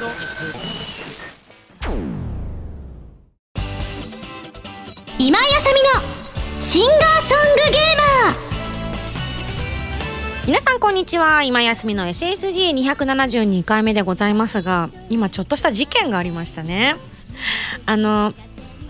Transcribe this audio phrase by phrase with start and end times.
[0.00, 0.12] 今井
[5.28, 8.36] あさみのシンガーソングゲーマー。
[10.46, 11.42] 皆さんこんにちは。
[11.42, 16.96] 今休みの SSG272 回目でございますが今ちょっとした事件がありましたね。
[17.84, 18.32] あの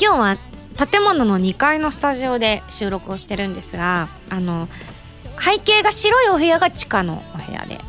[0.01, 0.37] 今日は
[0.77, 4.69] 建物の2階のスタジオで収録をしてるんですがあの
[5.45, 7.81] 背景が白いお部屋が地下のお部屋で。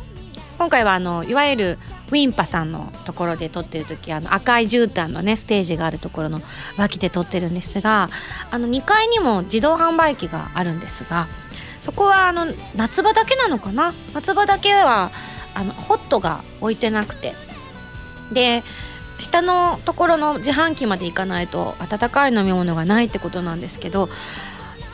[0.58, 1.78] 今回はあのいわゆる
[2.12, 6.42] ウィンパさんのところで撮ってる時あの赤い絨毯のねステージがあるところの
[6.76, 8.10] 脇で撮ってるんですが
[8.50, 11.26] あの2階にも自動販売機があるんですが
[11.80, 12.46] そこはあの
[12.76, 13.94] 夏場だけなのかな？
[14.12, 15.10] 夏場だけは
[15.54, 17.34] あのホットが置いてなくて。
[18.32, 18.62] で
[19.18, 24.08] 下のところの自販機まで行かないと温かい飲み物がないってことなんですけど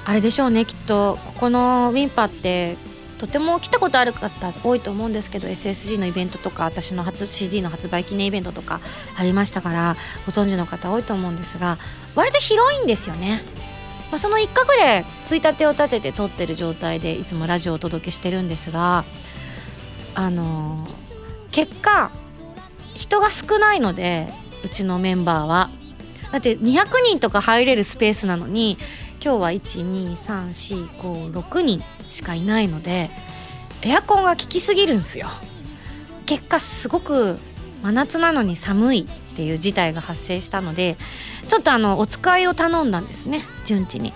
[0.05, 1.19] あれでしょうねきっと。
[1.25, 2.77] ここのウィンパって
[3.19, 8.81] とても来たことある方多いと思うんですけど SSG のイベントとか私の初 CD の発売記念イベントとか
[9.17, 11.79] ありましたからご存知の方多いと思うんですが
[12.15, 13.43] 割と広いんですよね。
[14.11, 19.05] まあ、その一角でついたてを立てて撮ってる状態でいつもラジオをお届けしてるんですが
[20.15, 20.89] あの、
[21.51, 22.11] 結果
[22.95, 24.33] 人が少ないので
[24.65, 25.71] うちのメンバーは
[26.33, 28.79] だって200人とか入れるスペースなのに
[29.23, 33.11] 今日は12345人しかいないので
[33.83, 35.27] エアコンが効きすぎるんすよ
[36.27, 37.39] 結果すごく
[37.83, 39.05] 真夏なのに寒いっ
[39.37, 40.97] ていう事態が発生したので
[41.49, 44.13] ちょっとあのお使いを頼んだんですね順次に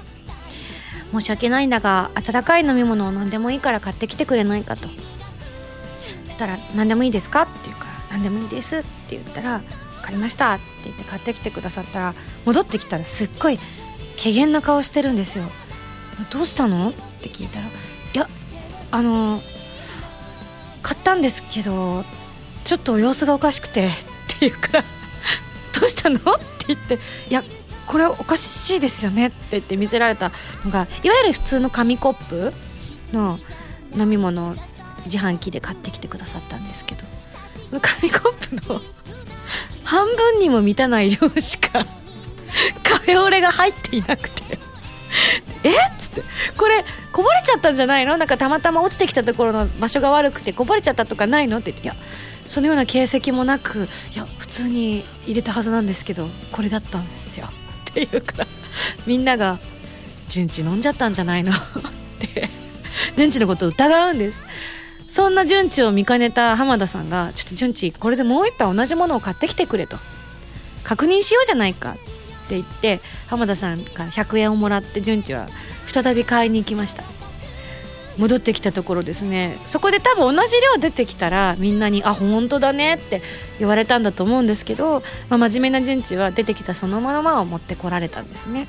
[1.13, 4.89] 申し訳ないんだが温かい飲み物を何でもいいから買ってきてくれないかと
[6.27, 9.59] そしたら「何でもいいですか?」って言うから「何でもいいです」って言ったら
[10.01, 12.15] 「分かりました」って言って買ってきてくださったら
[12.47, 13.59] 戻ってきたらすっごい
[14.21, 15.45] 怪げな顔してるんですよ。
[16.31, 16.91] どうしたの？
[16.91, 17.71] って聞いたら「い
[18.15, 18.29] や
[18.91, 19.41] あの
[20.83, 22.05] 買ったんですけど
[22.65, 23.91] ちょっと様子がおかしくて」っ
[24.39, 24.85] て言うから
[25.79, 26.21] 「どうしたの?」っ
[26.59, 26.99] て言って
[27.31, 27.43] 「いや
[27.87, 30.31] これおかしいですよね」って言って見せられた
[30.65, 32.53] のがいわゆる普通の紙コップ
[33.13, 33.39] の
[33.97, 34.55] 飲み物を
[35.05, 37.05] 自販機で買ってきてくださったんですけど
[37.81, 38.81] 紙コップの
[39.83, 41.85] 半分にも満たない量しか
[42.83, 44.43] カフェオレが入っていなくて。
[45.65, 45.71] え？
[45.71, 46.23] っつって。
[46.57, 48.17] これこぼれちゃったんじゃないの？
[48.17, 51.59] なんかたまたま落ちてきたところの場所が悪くてこぼれちゃったとかないの？
[51.59, 51.95] って言っていや
[52.47, 57.49] そのような形跡もなくいや普通に入れたはずなんですけどこれだったんですよ。
[57.91, 58.47] っていうから
[59.07, 59.59] みんなが
[60.29, 61.55] 「順次飲んじゃったんじゃないの?」っ
[62.19, 62.49] て
[63.17, 64.43] 順次のことを疑うんです。
[65.09, 69.99] そんな順次を見かねた浜田さんが「ちょっと順次これでもう一杯同じものを買ってきてくれ」と
[70.85, 71.97] 「確認しようじゃないか」
[72.61, 75.49] って言って浜田さんから100円をもらって順次は
[75.87, 77.05] 再び買いに行きました。
[78.19, 79.59] 戻ってきたところですね。
[79.65, 83.23] そこで多分同じ量出てきたらみんなに「あ本当だね」って
[83.59, 88.69] 言われたんだと思うんですけど、まあ、真面目な順次は出てきたそのままを持ってこられたんですね。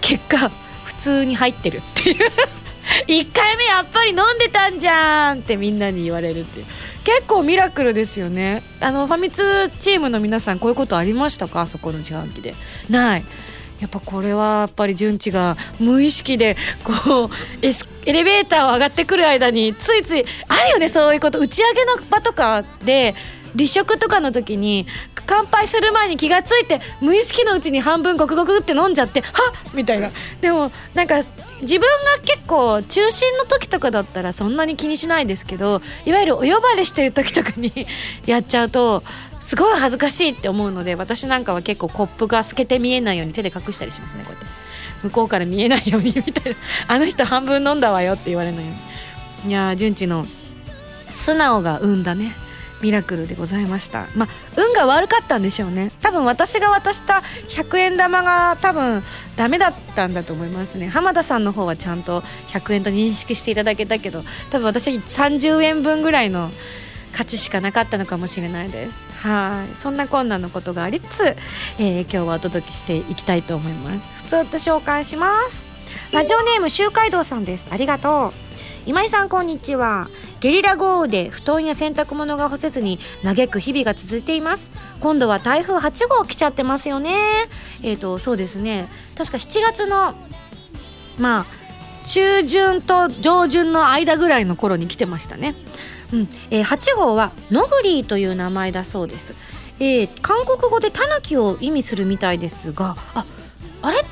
[0.00, 0.50] 結果
[0.84, 2.16] 普通に入ってるっていう。
[3.06, 6.66] 1回目やっぱり飲んでたんじゃんってみんなに言われるっていう。
[7.04, 8.62] 結構ミラクルですよね。
[8.80, 11.66] あのファミ通チームの皆さんこういうことありましたか？
[11.66, 12.54] そこの自販機で。
[12.88, 13.24] ない。
[13.80, 17.30] やっぱこれはやっぱり順次が無意識でこう
[17.66, 21.38] エスエレベーターを上がってくる間についついあるよねそういうこと。
[21.38, 23.14] 打ち上げの場とかで
[23.56, 24.86] 離職とかの時に
[25.26, 29.32] 乾杯する前に気が付いて無意識のうちに半分ゴクゴクって飲んじゃってはっ
[29.74, 30.10] みたいな。
[30.40, 31.16] でもなんか
[31.62, 31.86] 自分が
[32.24, 37.86] 結構中心の時とかだったらそんなに気にしないですけどいわゆるお呼ばれしてる時とかに
[38.26, 39.02] やっちゃうと
[39.40, 44.70] すごい恥ずかしいって思うので私なんかは結構コップが透けて見えないように手で隠したりしますねこうやって。
[45.02, 46.58] 向こうから見えないようにみたいな。
[46.88, 48.72] あの人半分飲んだわよって言われないよ
[49.44, 49.50] うに。
[49.50, 50.26] いやー順次の
[51.08, 52.32] 素直が生んだね。
[52.82, 54.06] ミラクルでございました。
[54.16, 55.92] まあ運が悪かったんでしょうね。
[56.00, 59.02] 多分私が渡した100円玉が多分
[59.36, 60.88] ダメだったんだと思いますね。
[60.88, 66.50] 浜田さんの方はちゃんと100円と認識していただけたけど多分私は30円分ぐらいの
[67.12, 68.96] 価値しかなかったのかもしれないです。
[69.22, 69.76] はい。
[69.76, 71.36] そんな困難のことがありつつ、
[71.78, 74.14] えー、今日はお届けしていきたいと思います。
[74.14, 75.64] 普通と紹介します。
[76.12, 77.68] ラジオネーム周海道さんです。
[77.70, 78.32] ありがとう。
[78.86, 80.08] 今井さんこんにちは。
[80.40, 84.70] ゲリラ豪雨で布団や洗濯物が干せずに嘆く日々が続いています。
[85.00, 87.14] 今度は台風8号来ちゃってますよね。
[87.82, 88.88] えっ、ー、とそうですね。
[89.16, 90.14] 確か7月の
[91.18, 91.46] まあ
[92.04, 95.54] 中旬と上旬の間ぐらいの頃に来てましたね。
[96.12, 96.28] うん。
[96.50, 99.34] えー、8号はノグリーという名前だそうです、
[99.78, 103.24] えー、韓国語でタヌキを意味するみたいですがあ
[103.82, 104.08] あれって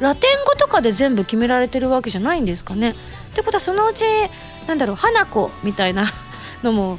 [0.00, 2.90] ラテン語とかで全部決められてるわけじゃないんですかね。
[2.90, 2.94] っ
[3.34, 4.04] てことはそのうち
[4.66, 6.06] なんだろう花子みたいな
[6.62, 6.98] のも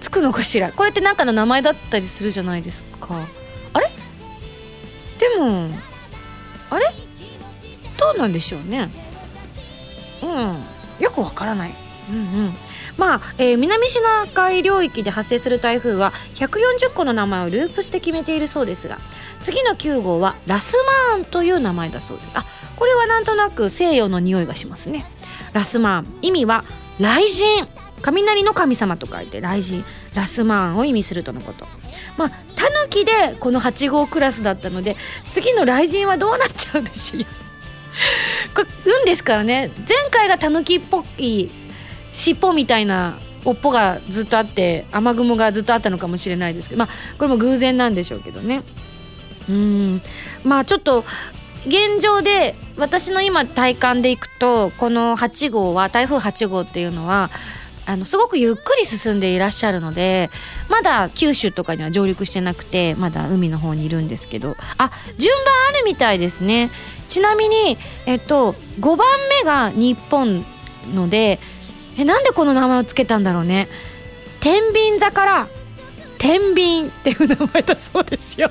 [0.00, 0.72] つくのかしら？
[0.72, 3.16] これって何かの名前だったりするじゃないですか。
[3.72, 3.90] あれ？
[5.18, 5.68] でも
[6.70, 6.92] あれ？
[7.96, 8.90] どうなんでしょうね。
[10.22, 10.62] うん。
[10.98, 11.74] よくわからない。
[12.10, 12.54] うんうん。
[12.96, 18.98] まあ、えー、南シナ海領域で発生する台風は140個の名前をループして決めているそうですが
[19.42, 20.76] 次の9号はラス
[21.10, 22.28] マーンという名前だそうです。
[22.34, 22.44] あ
[22.76, 25.06] これはなんとなく西洋の匂いがしますね。
[25.52, 26.18] ラスマーン。
[26.22, 26.64] 意味は
[26.98, 27.68] 雷神。
[28.02, 29.84] 雷の神様と書いて雷神。
[30.14, 31.66] ラスマーンを意味するとのこと。
[32.16, 34.96] まあタヌキでこの8号クラスだったので
[35.30, 37.24] 次の雷神はどうなっちゃうんでしょう
[38.54, 38.68] これ
[39.00, 39.70] 運ですからね。
[39.88, 41.48] 前回がタヌキっぽい
[42.12, 46.88] 尻尾みたいな尾っぽがずっとあって雨雲がずっとあったのかもしれないですけどまあ
[47.18, 48.62] これも偶然なんでしょうけどね。
[49.48, 50.02] うん。
[50.44, 51.04] まあちょっと
[51.66, 57.30] 現状で私の今体感でいくとこの8号は台風8号っていうのは
[57.86, 60.30] あのすごくゆっくり進んでいらっしゃるので
[60.68, 64.56] まだ九州とかには上陸してなくてまだ海の方にいるんですけど。
[64.78, 66.70] あ順番あるみたいですね。
[67.08, 67.76] ちなみに
[68.06, 69.06] えっと5番
[69.38, 70.44] 目が日本
[70.94, 71.38] ので
[71.96, 73.68] えなんでこの名前を付けたんだろうね。
[74.40, 75.48] 天秤座から
[76.18, 78.50] 天秤っていう名前だそうですよ。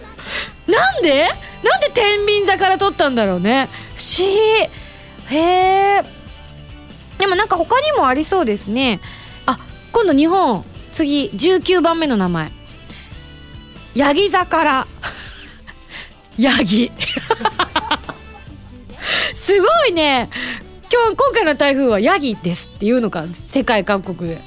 [0.67, 1.27] なんで？
[1.63, 3.69] なんで天秤座から取ったんだろうね。
[3.95, 4.35] 不思議。
[5.35, 6.03] へえ
[7.17, 8.99] でもなんか他にもありそうですね。
[9.45, 9.59] あ
[9.91, 12.51] 今度日本次19番目の名前。
[13.95, 14.87] ヤギ座から。
[16.37, 16.91] ヤギ。
[19.35, 20.29] すごいね。
[20.91, 24.41] 今日今回の台風はヤギですっていうのか世界各国で。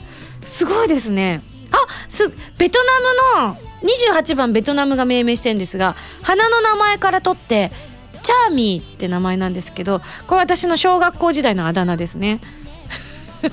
[0.45, 1.43] すごいですね。
[1.73, 1.79] あ
[2.17, 2.79] すベト
[3.37, 7.71] ナムの28番ベトナムが命名してるんですが花の名前から取って
[8.23, 12.41] チャーミーって名前なんですけどこれ私の小学校時代のあだ名ですね。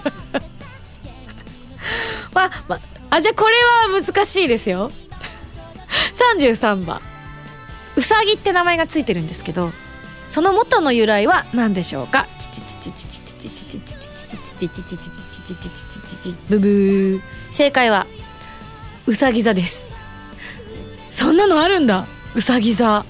[2.33, 2.79] まま
[3.11, 3.53] あじゃあこれ
[3.93, 4.91] は難しいですよ。
[6.41, 7.01] 33番
[7.95, 9.71] うさぎって名前がついてるんですけど
[10.25, 12.27] その元の由来は何でしょうか？
[17.51, 18.07] 正解は
[19.05, 19.87] うさぎ座です。
[21.11, 22.05] そんなのあるんだ。
[22.35, 23.05] うさぎ座。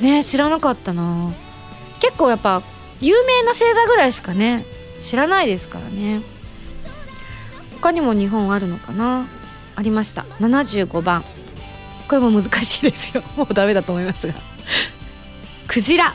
[0.00, 1.32] ね知らなかったな。
[2.00, 2.62] 結構やっぱ
[3.00, 4.64] 有名な星座ぐらいしかね
[5.00, 6.22] 知らないですからね。
[7.80, 9.26] 他にも日本あるのかな？
[9.76, 10.22] ありました。
[10.40, 11.24] 75番。
[12.08, 13.22] これも難しいですよ。
[13.36, 14.34] もうダメだと思いますが。
[15.66, 16.14] クジラ。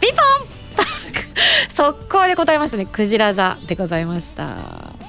[0.00, 0.50] ピンポン。
[1.72, 2.86] 速攻で答えましたね。
[2.86, 4.99] クジラ座でございました。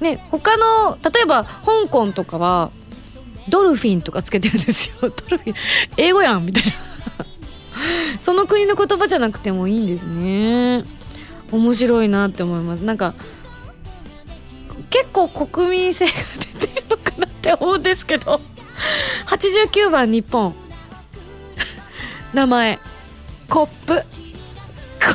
[0.00, 2.70] ね他の例えば香港とかは
[3.48, 4.94] ドルフィンとかつけてるんですよ。
[5.02, 5.54] ドルフィン
[5.96, 6.72] 英語やんみたいな。
[8.20, 10.84] その国の言葉じゃなくてもいいんですね。
[11.50, 12.84] 面白いなって思います。
[12.84, 13.14] なんか
[14.90, 16.12] 結構国民性が
[16.60, 18.40] 出てるのかなって思うんですけど。
[19.26, 20.54] 89番日本。
[22.32, 22.78] 名前。
[23.48, 24.02] コップ。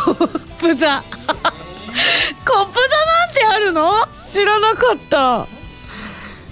[0.06, 1.04] コップ座。
[1.14, 3.92] コップ座なんあるの？
[4.26, 5.48] 知らなかった。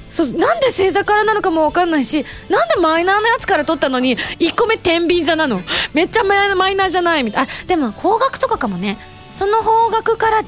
[0.10, 5.62] そうなんで星座からなのかも分かんないしなんでマイナーなやつから取ったのに1個目天秤座なの？
[5.94, 8.98] めっちゃマイナーじゃないみたいあでも方角とかかもね。
[9.32, 10.44] その方角から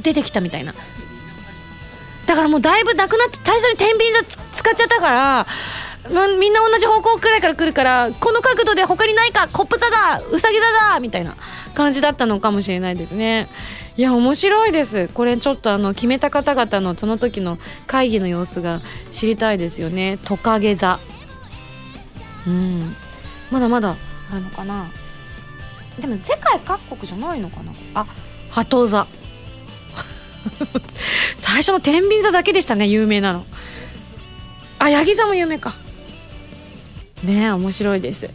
[0.00, 0.74] 出てきたみたいな。
[2.26, 4.22] だからもうだいぶなくなって最初に天秤座
[4.52, 5.46] 使っちゃったから
[6.38, 11.36] みんな同じ方向くらいから来るからこの角度で他にないかコップ座だウサギ座だみたいな
[11.74, 13.48] 感じだったのかもしれないですね。
[14.00, 15.08] いや面白いです。
[15.08, 18.80] これちょっとあの決めた方々のその時の会議の様子が
[19.10, 20.18] 知りたいですよね。
[20.24, 20.98] トカゲ座。
[22.46, 22.94] うん。
[23.50, 23.96] まだまだ
[24.30, 24.90] あるのかな。
[26.00, 27.72] でも世界各国じゃないのかな。
[27.92, 28.06] あ。
[28.48, 29.06] 鳩座。
[31.36, 33.44] 最初の天秤座だけでしたね有名なの。
[34.78, 35.74] あヤギ座も有名か。
[37.22, 38.30] ね面白いです。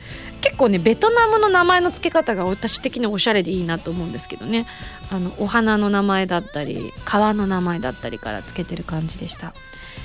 [0.45, 4.67] 結構ねベトナムの名前の付け方が私的におしゃれでいいなと思うんですけどね
[5.11, 9.53] あのお花の名前だったり川の名前だったりから付けてる感じでした。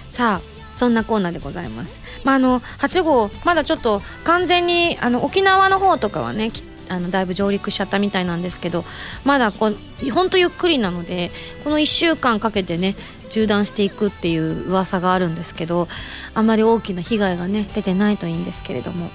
[0.09, 2.01] さあそんなコーナーでございます。
[2.25, 6.53] まああの8号まだちょっと完全にあの沖縄の方とかはね
[6.89, 8.85] あのだいぶ上陸しちゃったみたいなんですけど
[9.25, 11.31] まだこうほんとゆっくりなので
[11.65, 12.97] この1週間かけてね
[13.29, 15.87] 縦断していくっていう噂があるんですけど
[16.35, 19.11] あまり大きな被害がね出てないといいんですけれども。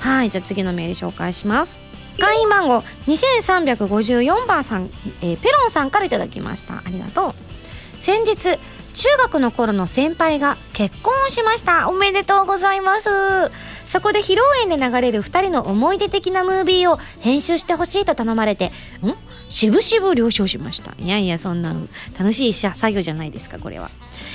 [0.00, 1.87] はいじゃあ次のメール紹介します。
[2.18, 4.90] 会員番号2354番さん、
[5.22, 6.78] えー、ペロンさんから頂きました。
[6.78, 7.34] ありがとう。
[8.02, 8.58] 先日
[8.94, 11.88] 中学の頃の先輩が結婚しました。
[11.88, 13.08] おめでとうございます。
[13.86, 18.66] そこで披露宴で流れる2人の思い出的なムービーを編集してほしいと頼まれて
[19.02, 19.14] ん？
[19.48, 20.94] しぶしぶ了承しました。
[20.98, 21.74] いやいやそんな
[22.18, 23.90] 楽しい作業じゃないですかこれは。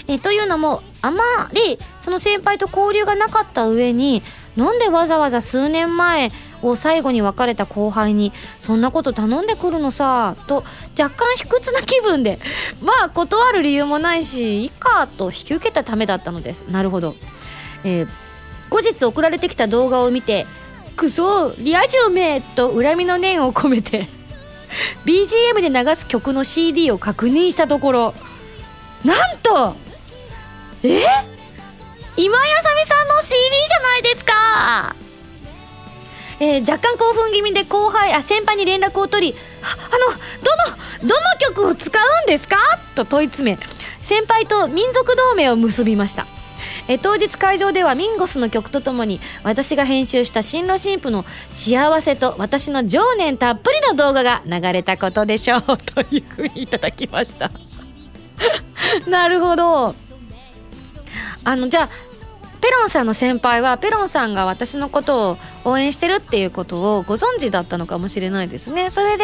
[0.07, 1.23] えというのもあま
[1.53, 4.23] りその先輩と交流がなかった上に
[4.55, 6.31] なんでわざわざ数年前
[6.63, 10.63] を最後に別れた後輩にそんなこと頼んでくるのさと
[10.99, 12.39] 若干卑屈な気分で
[12.81, 16.63] まあ断る理由もないしいいかと引き受けたためだったのです。
[16.69, 17.15] なるほど、
[17.83, 18.07] えー、
[18.69, 20.45] 後日送られてきた動画を見て
[20.95, 24.07] 「クソリア充め!」と恨みの念を込めて
[25.05, 28.13] BGM で流す曲の CD を確認したところ
[29.03, 29.75] なんと
[30.83, 31.01] え？
[32.15, 33.33] 今井あさみさんの CD
[33.67, 34.95] じゃないですか！
[36.43, 40.11] えー、若干興奮気味で後輩あ先輩に連絡を取り「あの
[40.43, 42.57] どのどの曲を使うんですか?」
[42.95, 43.57] と問い詰め
[44.01, 46.27] 先輩と民族同盟を結びました。
[46.89, 57.51] え当日会場ではミンゴスの曲とともに私が編集した新郎新婦の幸せと私の情念たっぷりの動画が流れたことでしょうというふうにいただきました。
[59.07, 59.95] なるほど。
[61.45, 62.12] あのじゃあ
[62.63, 68.89] ペロンさんの先輩はペロンさんが私のことを応援してるっていうことをご存知だったのかもしれないですね。
[68.89, 69.23] それで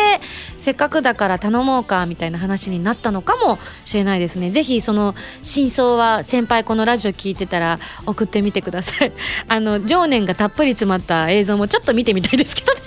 [0.58, 4.52] せっかくだから頼もうかみたいな話になったのかもしれないですね。
[4.52, 9.14] ぜひその真相は先輩このラジオ聞いてたら送ってみてください。
[9.48, 12.82] あの情念がたっぷり詰まった映像もちょっと見てみたいですけどね。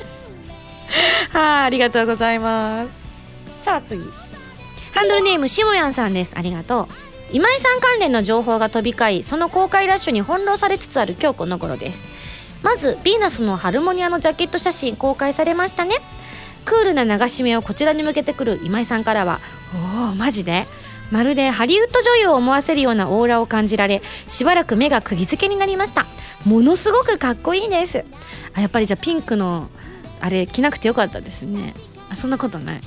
[1.32, 2.90] はい、ありがとうございます。
[3.64, 4.04] さあ次。
[4.92, 6.32] ハンドルネームしもやんさんです。
[6.37, 7.12] ありがとう。
[7.32, 12.06] 今井さん関連の情報が飛び交いその公開ラッシュに翻弄されつつある今日この頃です。
[12.62, 15.96] まずヴィーナスのハルモニアのジャケット写真公開されましたね。
[16.64, 19.40] クールな流し目をこちらに向けてくる今井さんからは
[19.74, 20.66] おおマジで？
[21.10, 26.06] まるでハリウッド女優を思わせるようなオーラを感じられしばらく目が釘付けになりました。
[26.44, 28.04] ものすごくかっこいいです。
[28.54, 29.68] あやっぱりじゃあピンクの
[30.20, 31.74] あれ着なくてよかったですね。
[32.10, 32.80] あそんなことない。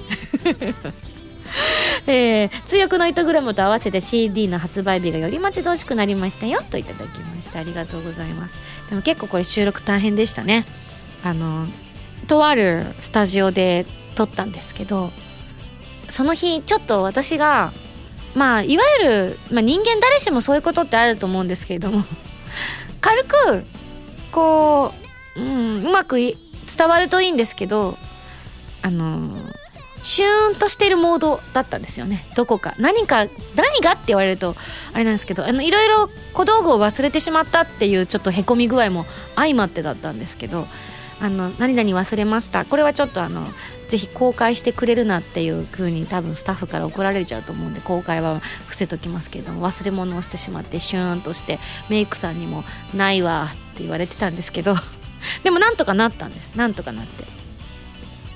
[2.08, 7.60] えー、通訳のイトグラムと合わせて CD の発売日がより待ち遠しくなりましたよといただきました。
[7.60, 8.58] ありがとうございます。
[8.90, 10.66] でも結構これ収録大変でしたね。
[11.24, 11.68] あの
[12.28, 13.86] とあるスタジオで
[14.16, 15.12] 撮ったんですけど
[16.10, 17.72] その日ちょっと私が
[18.36, 22.04] まあいわゆる、まあ、人間誰しもそういうことってあると思うんですけれども
[23.02, 23.66] 軽く
[24.32, 24.94] こ
[25.38, 26.38] う、うん、うまく伝
[26.88, 27.98] わるといいんですけど
[28.82, 29.45] あの
[30.06, 32.24] シューンとしてるモードだったんですよね。
[32.36, 32.76] どこか。
[32.78, 34.56] 何か何がって言われると
[34.94, 40.68] あれなんですけどあのいろいろ小道具を忘れてしまったっていうちょっとへこみ具合も相まってだったんですけど
[41.20, 42.66] あの何々忘れました。
[42.66, 43.48] これはちょっとあの
[43.88, 51.58] ぜひ公開してくれるなっていう風に多分スタッフから怒られちゃうと思うんで公開は伏せときますけど忘れ物をしてしまってシューンとして
[51.90, 54.76] メイクさんにも「ないわ」って言われてたんですけど
[55.44, 56.54] でもなんとかなったんです。
[56.56, 57.35] なんとかなって。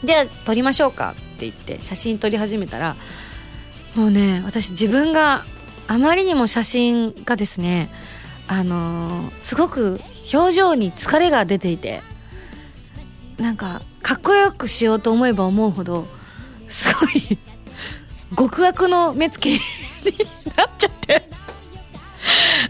[0.03, 2.95] じゃあ撮りましょうかって言って写真撮り始めたら
[3.95, 5.45] もうね私自分が
[5.87, 7.89] あまりにも写真がですね
[8.47, 9.99] あのー、すごく
[10.33, 12.01] 表情に疲れが出ていて
[13.37, 16.05] なんかかっこよくしようと思えば思うほど
[16.67, 17.37] すごい
[18.37, 19.59] 極悪の目つきに
[20.55, 21.29] なっちゃって。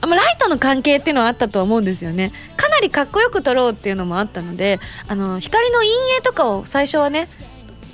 [0.01, 2.31] あライトの関係っていうのはあったと思うんですよね。
[2.55, 7.29] かなりかっこよく撮ろうっていうのもあったのであの光の陰影とかを最初はね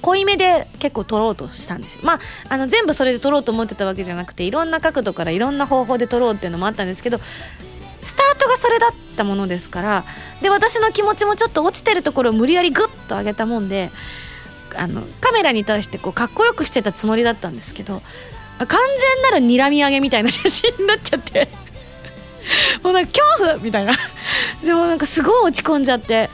[0.02, 2.02] 濃いめで結構撮ろうとしたんですよ。
[2.04, 7.18] まああの全部それで撮ろうと思ってたわけじゃなくていろんな角度からいろんな方法で撮ろうっていうのもあったんですけど
[8.04, 10.06] スタートがそれだったものですから
[10.42, 13.90] で私の気持ちもちょっと落ちてるところを無理やりグッと上げたもんで
[14.76, 18.04] あのカメラに対してこうかっこよくしてたつもりだったんですけど
[18.60, 21.65] 完全なる睨み上げみたいな写真になっちゃって。
[22.84, 23.94] もうなんか恐怖みたいな。
[24.64, 26.30] でもなんかすごい落ち込んじゃって。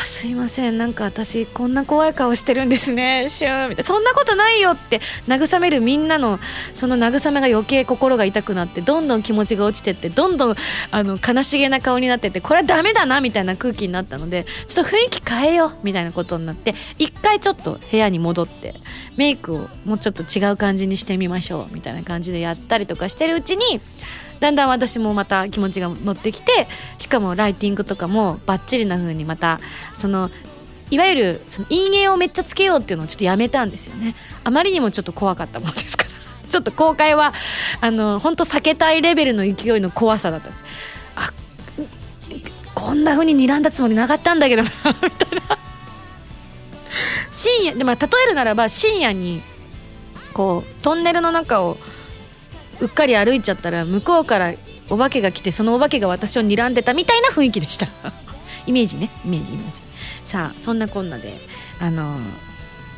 [0.00, 0.78] あすいません。
[0.78, 3.26] なんか私こんな怖い顔してるんですね。
[3.28, 3.68] シュー。
[3.68, 3.84] みたいな。
[3.84, 5.00] そんなことないよって。
[5.26, 6.38] 慰めるみんなの
[6.74, 10.56] その慰めが余計心が痛くなってどんどん気持ちが落ちてってどんどん
[10.92, 18.74] あの悲しげな顔になってってこれはダメだなみたいな空気になったのでちょっと雰囲気変えようみたいなことになって一回ちょっと部屋に戻って
[19.16, 23.80] メイクをもうちょっと違う感じにしてみましょうみたいな感じでやったりとかしてるうちに
[24.40, 29.60] だんだん私もまた気持ちが乗ってきてしかもライティングとかもバッチリな風にまた
[29.94, 30.30] その
[30.90, 34.14] いわゆるその陰影をめっちゃつけようっていうのをちょっとやめたんですよね。
[34.44, 36.10] あまりにもちょっと怖かったもんですから。
[36.48, 37.34] ちょっと公開は
[37.80, 40.64] あの本当避けたいレベルの勢いの怖さだったんです。
[41.16, 41.30] あ
[42.74, 44.70] こんな風に睨んだつもりなかったんだけどな
[45.02, 45.58] みたいな。
[47.30, 49.42] 深夜でまあ例えるならば深夜に
[50.32, 51.76] こうトンネルの中を
[52.80, 54.54] うっかり歩いちゃったら向こうから
[54.88, 57.88] お化けが来てそのお化けが私を睨んでたみたいな雰囲気でした。
[58.68, 59.10] イメージね。
[59.24, 59.82] イメージイメージ。
[60.24, 61.34] さあそんなこんなで
[61.80, 62.18] あの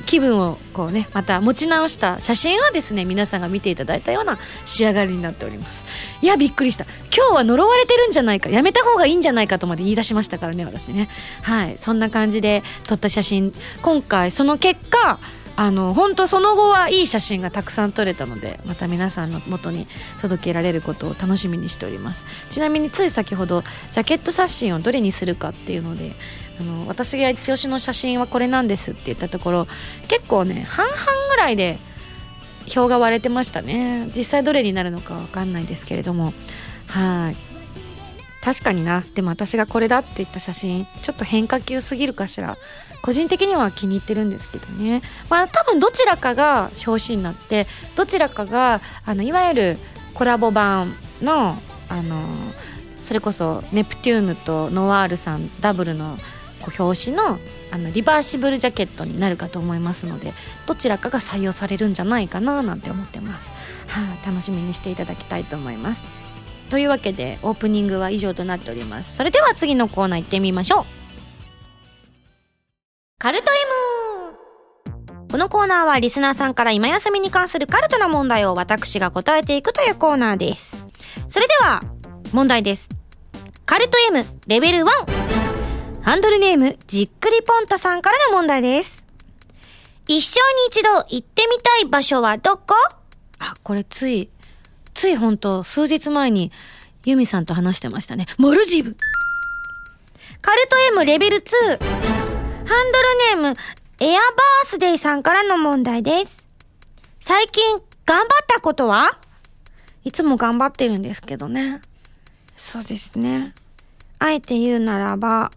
[0.05, 5.85] 気分をこうねまた持ち直した写真はですね皆さんが見ていただいたような仕上がりになっております。
[6.23, 6.85] いやびっくりした。
[7.17, 11.09] 今日は呪われてるんじゃないかやめた方がいいんじゃないかとまで言い出しましたからね私ね。
[11.43, 11.79] はい。
[11.79, 13.55] そんな感じで撮った写真。
[13.81, 15.21] 今回その結果
[15.57, 19.87] あの本当その後はいい写真がたくさん撮れたのでまた皆さんの元に
[20.21, 22.25] 届けられることを楽しみにしております。
[22.49, 26.13] ちなみについ先ほどジャケット写真をどれにするかっていうので
[26.59, 29.67] あの私が一押しの写真はこれなんですって言ったところ
[30.09, 30.97] 結構ね半々
[31.31, 31.79] ぐらいで
[32.67, 34.09] 票が割れてましたね。
[34.17, 36.33] 実際どれになるのかわかんないですけれども。
[36.87, 37.37] はい。
[38.43, 39.05] 確かにな。
[39.15, 42.57] でも私がこれだって言った写真ちょっと変化球すぎるかしら。
[43.03, 45.03] 個人的には気に入ってるんですけどね。
[45.29, 47.67] まあ多分どちらかが表紙になって
[47.97, 49.79] どちらかがあのいわゆる
[50.15, 51.57] コラボ版の
[51.89, 52.23] あの
[52.99, 56.19] それこそネプテューヌとノワールさんダブルの
[56.61, 57.39] こう表紙の
[57.73, 60.35] あのリバーシブルジャケットになるかと思いますので
[60.67, 63.49] どちらかが採用されるんじゃないかななんて思ってます、
[63.87, 66.03] はあ、楽しみにしていただきたいと思います。
[66.69, 69.17] というわけでオープニングは以上となっております。
[69.17, 71.00] それでは次のコーナー行ってみましょう。
[75.31, 80.87] このコーナーはリスナーさんから今休みに関するカルトな問題を私が答えていくというコーナーです
[81.29, 81.81] それでは
[82.33, 82.89] 問題です
[83.65, 84.87] カルト M レベル1
[86.03, 89.05] ハンドルネーム、じっくりポンタさんからの問題です。
[90.09, 92.75] 一生に一度行ってみたい場所はどこ？
[93.39, 94.31] あ、これつい、
[94.95, 96.51] つい本当数日前に
[97.05, 98.27] ユミさんと話してましたね。
[98.39, 98.97] モルジブ。
[100.41, 101.43] カルト M レベル2。
[101.69, 101.87] ハンド
[103.37, 103.57] ルネーム、
[104.03, 106.43] エアバースデイさんからの問題です。
[107.21, 107.63] 最近、
[108.07, 109.19] 頑張ったことは？
[110.05, 111.83] いつも頑張ってるんですけどね。
[112.57, 113.55] そうですね。
[114.19, 115.51] あえて言うならば、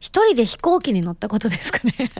[0.00, 1.92] 一人で飛行機に乗ったことですかね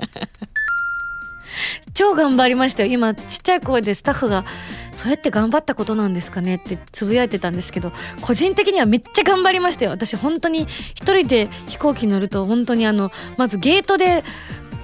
[1.94, 4.44] 超頑張りましたよ今ちっちゃい声でスタッフが
[4.92, 14.24] 「そうやって頑張ったことなんですかね?」ってつぶやいてたんですけど個人的にはめっちゃ頑張りましたよ私本当に一人で飛行機に乗ると本当にあのまずゲートで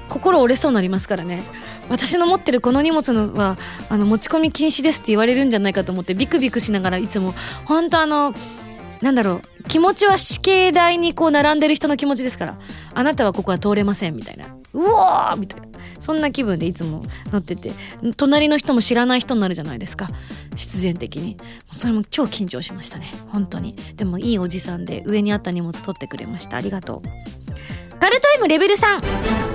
[0.08, 1.42] 心折れそうになりますからね。
[1.88, 3.56] 私の持ってるこの荷物のは
[3.88, 7.34] あの持ち込み禁止ですって言われるんじゃないかと思ってビクビクしながらいつも。
[7.64, 8.34] 本当あの
[9.02, 12.58] なんだろう気持ちは死刑台にこう並んでる人の気持ちですから
[12.94, 14.46] あなたはここは通れませんみたいな。
[14.72, 15.66] うおーみたいな。
[15.98, 17.72] そんな気分でいつも乗ってて
[18.16, 20.08] 隣の人も知らない人になるじゃないですか。
[20.54, 21.36] 必然的に。
[21.72, 23.06] それも超緊張しましたね。
[23.28, 23.76] 本当に。
[23.96, 26.56] でもいいおじさんで上にあった荷物取ってくれました。
[26.56, 27.98] ありがとう。
[27.98, 29.45] カルト M レベル3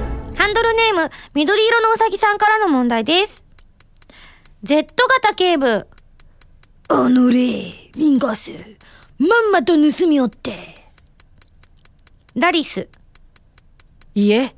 [0.41, 3.43] ハンドルネーム緑色のうさぎさんからの問題です。
[4.63, 5.87] Z 型警部。
[6.89, 7.35] あのれ
[7.95, 8.51] ミンガス。
[9.19, 10.51] まんまと盗みおって。
[12.33, 12.89] ラリス。
[14.15, 14.55] いいえ、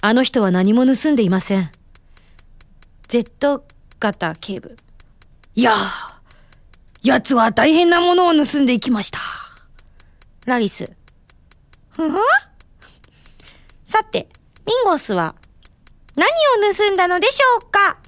[0.00, 1.70] あの人は何も盗んでいません。
[3.06, 3.62] Z
[4.00, 4.76] 型警部。
[5.54, 6.20] いやあ
[7.04, 9.20] 奴は大変なものを盗んでいきました。
[10.44, 10.90] ラリス。
[11.90, 12.18] ふふ？
[13.86, 14.28] さて
[14.70, 15.34] ミンゴスは
[16.14, 16.30] 何を
[16.72, 17.98] 盗んだのでしょうか？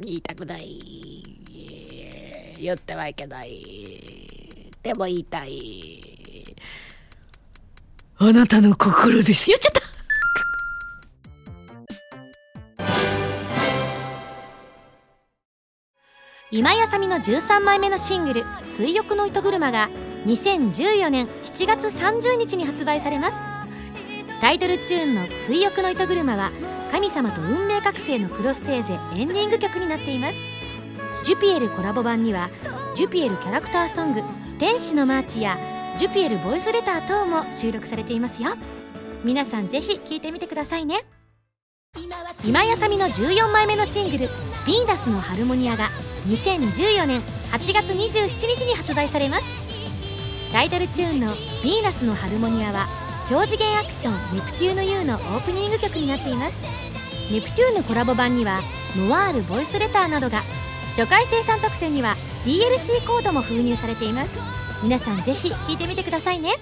[0.00, 1.22] 言いたくない。
[2.58, 4.72] 言ってはいけない。
[4.82, 6.56] でも言いたい。
[8.18, 9.80] あなたの心です言っちゃった
[16.56, 19.90] 今やさみの13枚目のシングル「追憶の糸車」が
[20.24, 23.36] 2014年7月30日に発売されます。
[24.40, 26.52] タイトルチューンの「追憶の糸車」は
[26.92, 30.38] 神様と運命覚醒のクロステーゼエンディング曲になっています。
[31.24, 32.50] ジュピエルコラボ版には
[32.94, 34.22] ジュピエルキャラクターソング
[34.60, 35.58] 「天使のマーチ」や
[35.96, 38.50] ジュピエルボイスレター等も収録されていますよ。
[39.24, 41.04] 皆さんぜひ聴いてみてくださいね。
[42.44, 44.28] 今井麻美の14枚目のシングル
[44.66, 45.90] 「ヴィーナスのハルモニア」が
[46.26, 47.20] 2014年
[47.52, 49.44] 8月27日に発売されます。
[50.52, 52.86] タイトルチューンの「ヴィーナスのハルモニア」は
[53.28, 56.54] 超次元アクション「ネプテューヌ U」のオープニング曲になっています。
[57.30, 58.60] ネプテューヌコラボ版には
[58.96, 60.42] ノワールボイスレターなどが
[60.90, 64.30] 初回生産特典には DLC コードも封入されています。
[64.82, 66.58] 皆さんぜひ聴いてみてくださいね。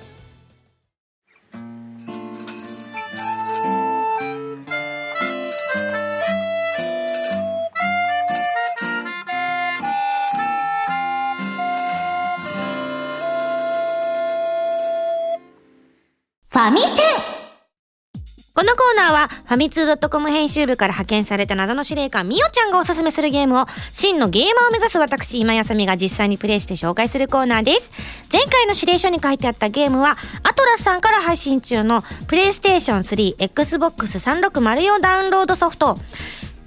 [16.62, 16.88] ァミセン
[18.54, 27.90] このコーナーは、ファミ通 .com 編集部から派遣された謎の司令官、みおちゃんがおすすめするゲームを、真のゲーマーを目指す私、今井麻美が実際にプレイして紹介するコーナーです。
[28.30, 35.98] 前回の指令書に書いてあったゲームは、アトラスさんから配信中の、プレイステーション3、Xbox 360ダウンロードソフト、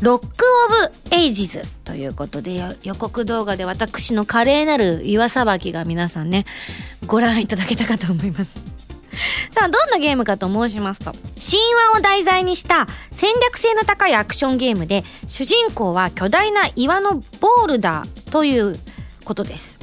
[0.01, 0.45] Rock
[1.05, 6.45] of Ages ということで予告動画で私の華麗なる岩さばきが皆さんね
[7.07, 8.74] ご覧いただけたかと思います
[9.49, 11.61] さあどんなゲームかと申しますと神
[11.93, 18.77] 話を題材にした戦略性の高いアクションゲームで主人公は巨大な岩のボールダーという
[19.23, 19.75] ことです。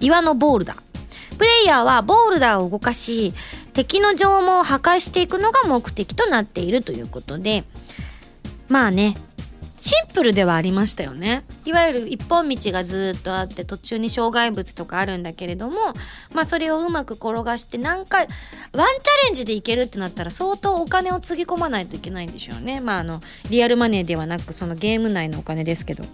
[0.00, 0.76] 岩のボールダー
[1.38, 3.32] プレイヤーはボールダーを動かし
[3.72, 7.64] 敵の縄文を破壊していくのが目的となっているということで
[8.68, 9.16] まあね
[9.80, 11.44] シンプルではありましたよね。
[11.64, 15.74] いわゆる一本道がずっとあって途中に障害物とかあるんだけれども
[16.32, 18.26] まあそれをうまく転がして何回
[18.72, 22.80] ワンチャレンジでいけるってなったら相当お金をつぎ込まないといけないんでしょうね。
[22.80, 26.04] まああのリアルマネーではなくそのゲーム内のお金ですけど。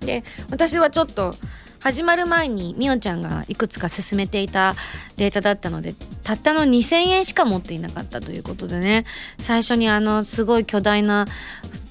[0.00, 1.34] で私はちょっと
[1.80, 4.74] 始まる前にみおちゃんがいくつか進めていた
[5.16, 9.04] データだったのでたったの2,000円しか持っていなかったということでね。
[9.38, 11.26] 最初にあのすごい巨大な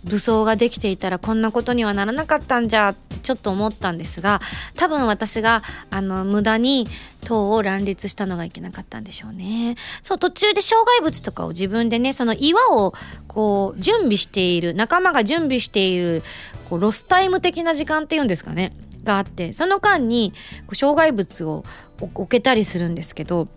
[0.05, 4.41] 武装ができていたらこんなことにはならなかったんじゃってちょっと思ったんですが
[4.75, 6.87] 多分私があの無駄に
[7.25, 9.75] 塔を乱立したのがいけなかったんでしょうね。
[10.01, 12.93] そう途中で障害物とかを自分でねその岩を
[13.27, 16.23] こう準備している仲間が準備している
[16.69, 18.73] こうロスタイム的な時間っていうんですかね。
[19.03, 20.33] があってその間に
[20.67, 21.63] こう障害物を
[22.01, 23.47] 置けたりするんですけど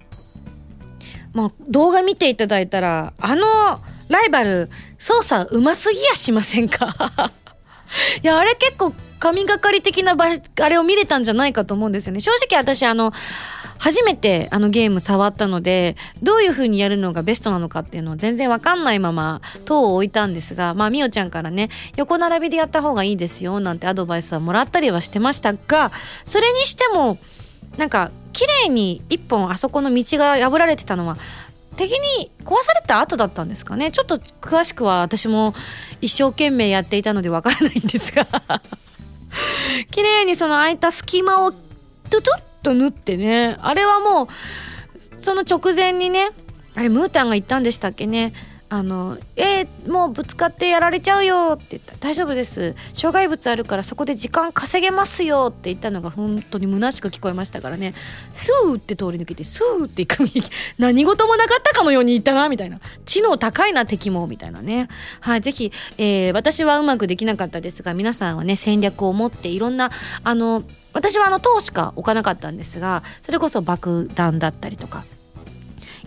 [1.33, 3.45] まあ動画見ていただいたらあの
[4.09, 7.33] ライバル操作うますぎやしませんか？
[8.23, 10.27] いやあれ結構神がかり的な場
[10.61, 12.21] あれを見れたんじゃないかと思うんですよね。
[12.21, 13.13] 正直私あの
[13.83, 25.91] 初めてあのゲーム触ったのでどういう風にやるのがベストなのかっていうのを全然わかんないまま塔を置いたんですがまあみおちゃんからね横並びでやった方がいいですよなんてアドバイスはもらったりはしてましたが
[26.25, 27.19] それにしても
[27.77, 31.17] なんか綺麗に一本あそこの道が破られてたのは
[31.75, 33.91] 敵に壊された後だったんですかね？
[33.91, 35.55] ちょっと詳しくは私も
[36.01, 38.29] 一生懸命やっていたのでわからないんですが。
[39.91, 42.39] 綺麗にその空いた隙間をトゥトゥ？
[42.39, 43.57] ッと縫ってね。
[43.61, 44.29] あれはもう
[45.17, 46.31] その直前にね
[46.75, 48.33] あれムータンが言ったんでしたっけね。
[48.73, 52.75] あの「えー、もうぶつかってやられちゃうよ」って言った「大丈夫です。
[52.95, 57.93] 障害物あるからそこで時間稼げますよ」って言ったのが本当に虚しく聞こえましたからね。
[58.33, 60.25] スーって通り抜けてスーっていく
[60.79, 62.81] 何事もなかったかのように言ったなみたいな。
[63.05, 64.27] 知能高いな敵も。
[64.27, 64.89] みたいなね。
[65.21, 69.91] はいぜひ、えー、私はうまくできなかったですが皆さんはね戦略を持っていろんな
[70.25, 70.63] あの
[70.95, 75.05] 私はあの塔しか置かなかったんですがそれこそ爆弾だったりとか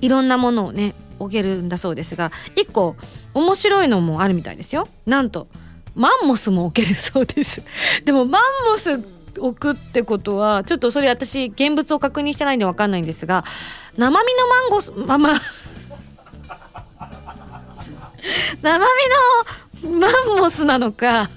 [0.01, 2.95] いろんなものをね置けるんだそうですが一個
[3.34, 4.88] 面白いのもあるみたいですよ。
[5.06, 5.47] なんと
[5.95, 7.63] マンモスも置けるそうです。
[8.04, 9.04] でもマンモス
[9.38, 13.43] 置くってことはちょっとそれ私現物を確認してないんで分かんないんですが
[13.97, 15.34] 生身のマンゴスまま
[18.62, 18.86] 生
[19.82, 21.30] 身のマンモスなのか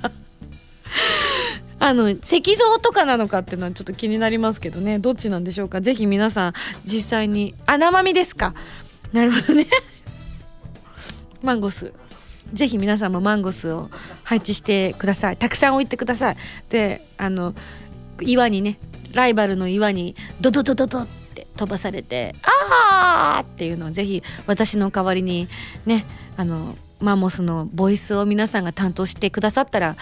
[1.80, 4.98] あの石像とかなのかっていうのはちょっと気になりますけどね。
[4.98, 5.80] どっちなんでしょうか。
[5.80, 6.52] ぜひ皆さん
[6.84, 8.54] 実際にあ生身ですか。
[9.12, 9.66] なるほどね。
[11.42, 11.92] マンゴス。
[12.52, 13.90] ぜひ皆さんもマンゴスを
[14.24, 15.36] 配置してください。
[15.36, 16.36] たくさん置いてください。
[16.68, 17.54] であの
[18.20, 18.78] 岩にね
[19.12, 25.48] ライバルの岩にドドドドドって飛ばされて「あー!」っていうのをぜひ私の代わりに
[25.86, 26.04] ね
[26.36, 29.96] あのマンモスのボイスを皆さんが担当してくださったら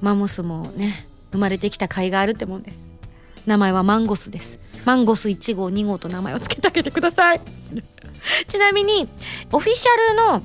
[0.00, 2.76] マンモスもね生まれてきた甲斐があるってもんです。
[3.46, 4.58] 名前はマンゴスです。
[4.84, 7.40] マンゴス1号2号と名前を付けてあげてください。
[8.48, 9.08] ちなみに
[9.52, 10.42] オフィシャルの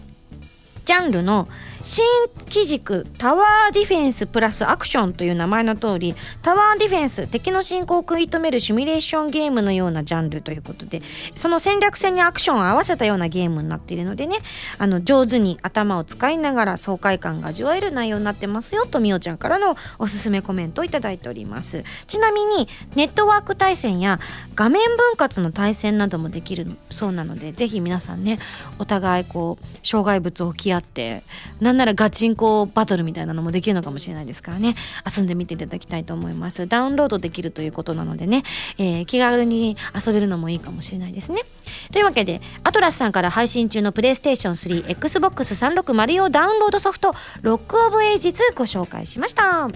[0.85, 1.47] ジャンルの
[1.87, 2.05] 新
[2.49, 11.01] 機軸タワーディフェンスプラスアクションという名前の通りタワーディフェンス敵の進行を食い止めるシミュレーションゲームのようなジャンルということで
[11.33, 14.39] その戦略戦にアクションを合わせたようなゲームになっているのでね
[14.77, 21.83] あの上手に頭を使いながら爽快感が味わえる内容になってますよとみおちゃんからのおすすめコメントをいいております。
[22.07, 24.19] ちなみにネットワーク対戦や
[24.55, 28.39] 画面分割の対戦などもできるそうなのでぜひ皆さんね
[28.79, 31.23] お互いこう障害物を置き合って
[31.61, 34.75] 何なんならガチンコバトルみたいなのもできるのかもしれないですからね。
[35.05, 36.67] 遊んでみていただきたいと思います。
[36.67, 38.43] ダウンロードできるということなのでね、
[38.79, 41.43] えー、気軽に遊べるのもいいかもしれないですね。
[41.91, 49.69] というわけでアトラスさんから配信中のプレイステーション 3XBOX360 用ダウンロードソフト Rock of Ages ご紹介しました。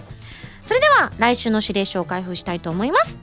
[0.63, 3.19] それでは来週の指令書を開封したいと思います。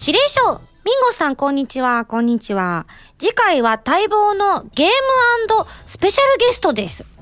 [0.00, 0.60] 指令書。
[0.84, 2.06] ミンゴさん、こんにちは。
[2.06, 2.86] こんにちは。
[3.18, 4.92] 次回は待望のゲーム
[5.86, 7.17] スペシャルゲストです。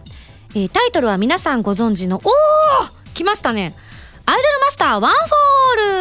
[0.57, 2.23] えータイトルは皆さんご存知の、おー
[3.13, 3.75] 来ましたね。
[4.25, 5.19] アイドルマスターワンフ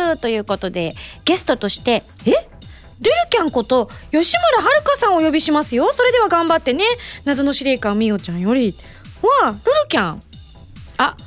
[0.07, 2.31] ォールということで、ゲストとして、え？
[2.31, 5.91] ルルキャンこと吉村遥さんをお呼びしますよ。
[5.91, 6.85] それでは頑張ってね。
[7.25, 8.77] 謎の司令官みおちゃんより。
[9.21, 10.23] わあ、ルルキャン。
[10.99, 11.17] あ、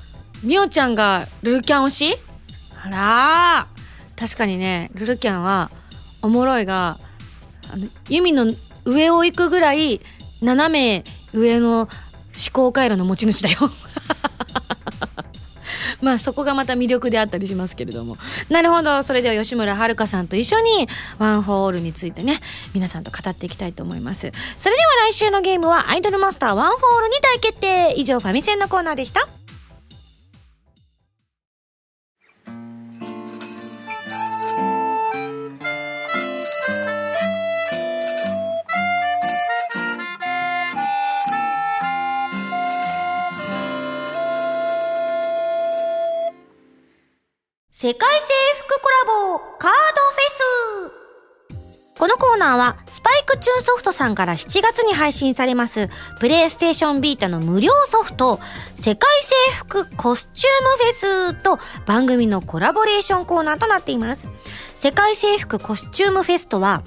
[0.43, 2.19] みおちゃんがルルキャン推し？
[2.83, 3.67] あら
[4.17, 5.71] 確かにね、ルルキャンは
[6.23, 6.99] おもろいが、
[7.71, 8.47] あの、弓の
[8.87, 10.01] 上を行くぐらい
[10.41, 11.91] 斜め上の
[12.53, 13.59] 考回路の持ち主だよ。
[16.01, 18.17] まあそこがまた魅力であったりしますけれども。
[18.49, 19.03] なるほど。
[19.03, 22.41] それでは吉村遥さんと一緒にワンフォーオールについてね、
[22.75, 24.31] 皆さんと語っていきたいと思います。
[24.57, 27.95] それでは来週のゲームはアイドルマスターワンフォーオールに大決定。
[27.97, 29.38] 以上ファミセンのコーナーでした。
[47.89, 48.35] 世界征
[48.67, 49.77] 服コラボカード
[50.11, 51.61] フェ
[51.95, 51.99] ス。
[51.99, 55.89] このコーナーはスパイクチューンソフトさんから7月に配信されます
[56.21, 58.41] プレイステーションビータの無料ソフト
[58.75, 64.29] 世界征服コスチュームフェスと番組のコラボレーションコーナーとなっています。
[64.75, 66.83] 世界征服コスチュームフェスとは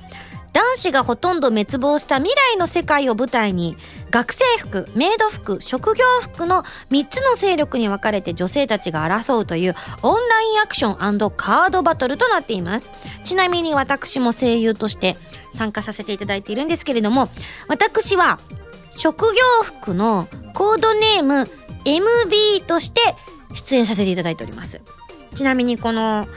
[0.53, 3.75] 男子がほとんど滅亡した未来の世界を舞台に
[4.11, 12.91] 学生服、メイド服、職業服の3つの勢力に分かれて女性たちが争うというオンラインアクションカードバトルとなっています。
[13.23, 15.15] ちなみに私も声優として
[15.53, 17.29] 参加させていただいているんですけれども、
[17.69, 18.37] 私は
[18.97, 21.49] 職業服のコードネーム
[21.85, 23.01] MB として
[23.55, 24.81] 出演させていただいております。
[25.33, 26.27] ちなみにこの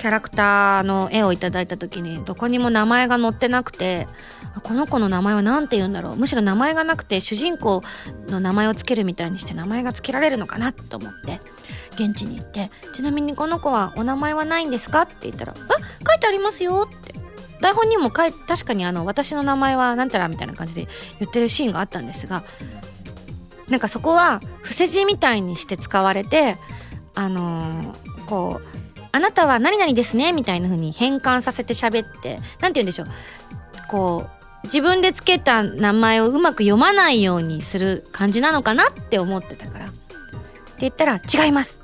[0.00, 4.08] キャラクターの絵をいただいた時にどこにも名前が載ってなくて
[4.62, 6.16] この子の名前は何て言うんだろう。
[6.16, 7.82] むしろ名前がなくて主人公
[8.28, 11.40] の名前をつけるみたいにして名前がつけられるのかなと思って
[11.94, 15.02] 現地に行ってちなみにこの子はお名前はないんですか？
[15.02, 17.14] って言ったら「あ書いてありますよ」って。
[17.60, 22.42] 台本にも書い確かにあの私の名前はなんちゃらみたいな感じで言ってるシーンがあったんですが
[23.68, 26.56] なんかそこは伏せ字みたいにして使われて
[27.14, 28.69] あのーこう
[29.12, 33.06] あなたは何々ですねみたいな風に変換させて喋ってなんて言うんでしょう。
[33.88, 39.86] こう自分でつけた名前をうまく読まないようにする感じなのかなって思ってたから。
[39.86, 39.96] って
[40.80, 41.80] 言ったら違います。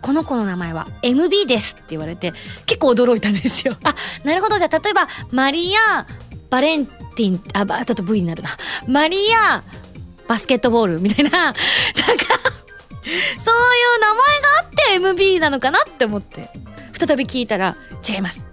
[0.00, 2.32] この子の名前は MB ですって言われて
[2.66, 3.76] 結構驚いたんですよ。
[3.84, 4.58] あなるほど。
[4.58, 6.06] じゃあ例えばマリア・
[6.50, 8.50] バレンティンあばだと V になるな。
[8.86, 9.62] マリア・
[10.26, 11.30] バスケットボールみたいな。
[11.38, 11.54] なんか
[13.38, 16.50] そういう名前があって MB なのかなって思って。
[16.98, 18.48] 再び聞いたら違います。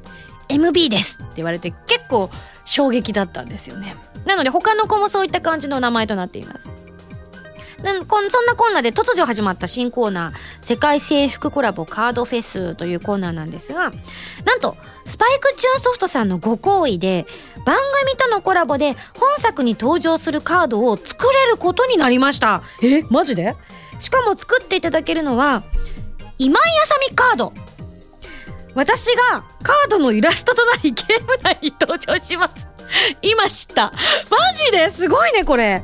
[0.49, 2.29] MB ですって言われて結構
[2.63, 3.95] 衝撃だったんですよね。
[4.25, 6.71] なので他の子もそういった感じの名前となっています。
[7.83, 13.91] なんこんそんなこんなで突如始まった新コーナー世界征服コラボカードフェスというコーナーなんですが
[14.43, 17.27] なんとスパイクチューンソフトさんのご好意で
[17.63, 22.63] 番組とのコラボで本作に登場するカードを作れることになりました。
[22.81, 23.53] えマジで？
[23.99, 25.63] しかも作っていただけるのは
[26.37, 27.53] 今井あさみカード。
[28.73, 32.67] 私がカードのイラストとなりゲーム内に登場します。
[33.21, 33.93] 今知った。
[34.29, 34.89] マジで？
[34.89, 35.81] すごいねこれ。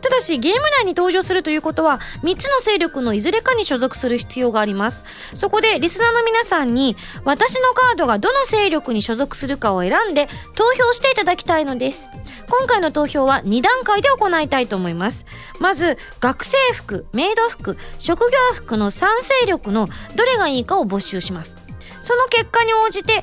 [0.00, 5.04] ただしゲーム内に登場するということは3つの勢力のいずれかに所属する必要があります。
[5.34, 12.08] そこでリスナーの皆さんに私のカードがどの勢力に所属するかを選んで投票していただきたいのです。
[12.48, 15.24] 今回の投票は2段階で行いたいと思います。
[15.58, 21.61] まず学生服メイド服職業服の3勢力のどれがいいかを募集します。
[22.02, 23.22] その結果に応じて例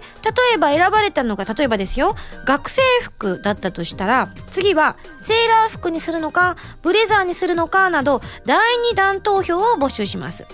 [0.56, 2.16] えば選ばれたのが例えばですよ
[2.46, 8.58] 学生服だったとしたら次はセーラー服にするのかブレザーにするのかなど第
[8.92, 10.46] 2弾投票を募集します、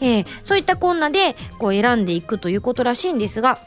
[0.00, 3.58] えーそういったこんなでこう選んでいくということらしいんですが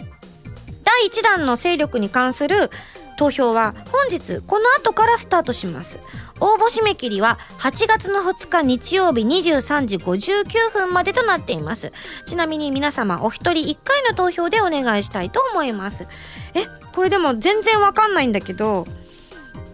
[0.83, 2.69] 第1弾の勢力に関する
[3.17, 5.99] 投票は本日この後からスタートします。
[6.39, 11.91] 応募締め切りは8月の2日日曜日23時59分までとなっています。
[12.25, 16.07] ちなみに皆様お一人1回の投票でお願いしたいと思います。
[16.53, 18.85] えこれでも全然わかんないんだけど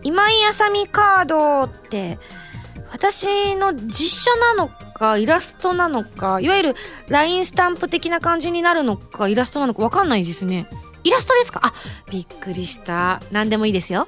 [0.03, 2.17] 今井あさみカードって
[2.91, 6.75] 私の実写なのかイラストなのかいわゆる
[7.07, 10.67] LINE スタンプ的な感じになるのかイラストなのかわかんないですね。
[11.03, 11.61] イラストですか？
[11.63, 11.73] あ
[12.11, 13.21] びっくりした。
[13.31, 14.07] 何でもいいですよ。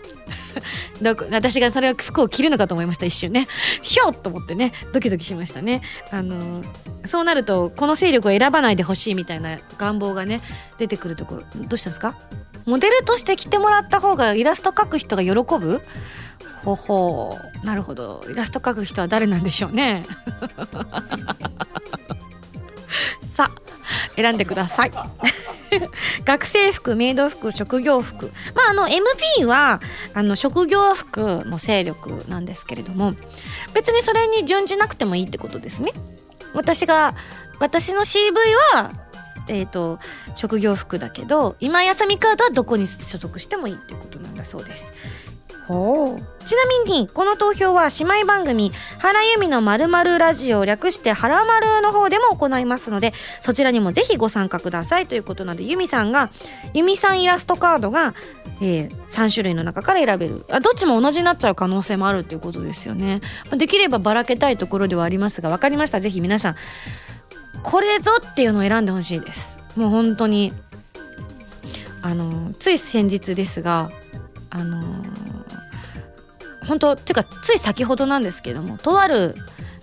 [1.01, 3.47] どこ私がそれを服を着るのかと思いました一瞬ね。
[3.81, 5.81] ひょっと思ってねドキドキしましたね。
[6.11, 6.61] あの
[7.05, 10.41] そうなるとこの勢力を選ばないでほしいみたいな願望がね
[10.77, 11.41] 出てくるところ。
[11.41, 12.17] どうしたんですか？
[12.65, 15.81] モデルとして着てもらった方がイラスト描く人が喜ぶ？
[16.63, 17.65] ほほう。
[17.65, 18.23] なるほど。
[18.29, 20.03] イラスト描く人は誰なんでしょうね。
[23.33, 23.61] さあ
[24.15, 24.91] 選んでください。
[26.23, 28.31] 学生服メイド服職業服。
[28.55, 29.81] まああの MP は
[30.13, 33.13] あの職業服の勢力なんですけれども
[33.73, 35.91] 別にそれに準じなくてもいいってことですね。
[36.53, 37.15] 私が
[37.59, 38.33] 私の CV
[38.73, 38.91] は
[39.47, 39.99] えーと、
[40.33, 44.91] 職業服だけど今やさみカードはどこに所属してもいいってことなんだそうです。
[45.67, 49.87] ちなみにこの投票は姉妹番組「原由美のまる
[50.19, 56.29] ラジオ」略して「はらまる」の方でも行いますのでそちらにもぜひご参加くださいということなので由美さんが
[56.73, 58.13] 由美さんイラストカードが、
[58.61, 60.45] えー、3種類の中から選べる。
[60.51, 63.21] あどっちも同じになっちゃう可能性もあるっていうことですよね。
[63.51, 65.99] できればばらけたいところではありますが分かりました。
[65.99, 66.55] ぜひ皆さん
[67.63, 69.57] これぞっていうのを選んでほしいです。
[69.75, 70.53] もう本当に
[72.03, 73.89] あのつい先日ですが
[74.51, 75.03] あの
[76.67, 79.35] 本当っていうかつい先ほどなんですけどもとある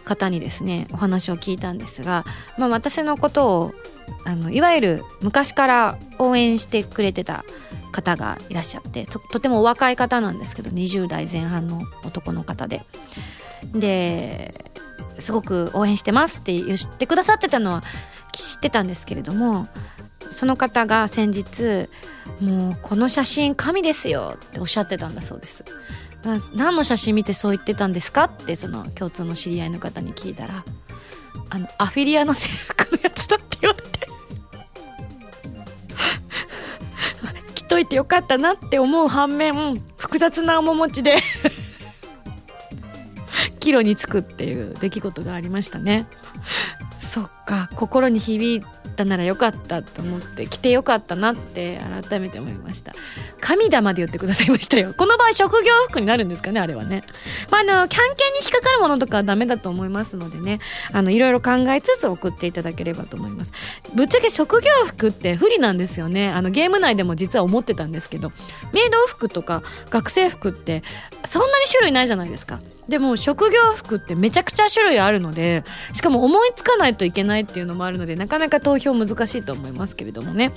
[0.04, 2.24] 方にですねお話を聞いたんですが、
[2.58, 3.74] まあ、私のことを
[4.24, 7.44] あのいわゆる昔から応援してくれてた
[7.92, 12.84] 方がいらっしゃってととてもお若い方なんですけど20代前半の男の方で。
[13.74, 14.52] で
[15.20, 17.82] すごく応援してますって言ってくださってたのは
[18.32, 19.68] 知ってたんですけれども
[20.30, 21.88] その方が先日
[22.40, 25.64] もうこの写真神ですよっておっしゃってたんだそうです。
[26.54, 28.24] 何の写真見てそう言ってたんですか？
[28.24, 30.64] ってその共通の知り合いの方に聞いたら
[31.50, 33.90] あのアフィリアの制服のやつだって言われて。
[37.54, 41.16] 着といてよかったなって思う反面複雑な面持ちで
[43.60, 46.06] 岐路につくっていう出来事がありましたね。
[47.00, 52.92] そっか心に響いったならよかったと思って来てよかったなって改めて思いました。
[53.40, 54.94] 神だまで言ってくださいましたよ。
[54.96, 57.02] この場合職業服になるんですかねあれはね。
[57.50, 60.60] まああのキャンケンに引っかかるものとかはダメだと思いますのでね。
[60.92, 63.52] あのいろいろ考えつつ送っていただければと思います。
[63.94, 66.28] ぶっちゃけ職業服って不利なんですよね。
[66.28, 68.30] あのゲーム内でも実は思ってたんですけど
[68.72, 70.82] メイド服とか学生服って
[71.24, 72.60] そんなに種類ないじゃないですか。
[72.88, 80.52] でも職業服ってめちゃくちゃ種類あるのでしかも思いつかないといけないっていうのもあるのでなかなか投票難しいと思いますけれどもね。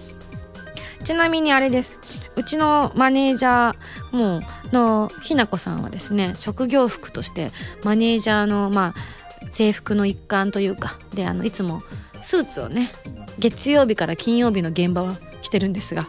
[1.04, 2.00] ちなみにあれです。
[2.36, 4.42] うちのマネージャーも
[4.74, 7.52] のひなこさんはですね職業服として
[7.84, 11.82] マネージャーのまあ制服の一環というかであのいつも
[12.22, 12.90] スーツをね
[13.38, 16.08] 月曜日から金曜日の現場は着てるんですが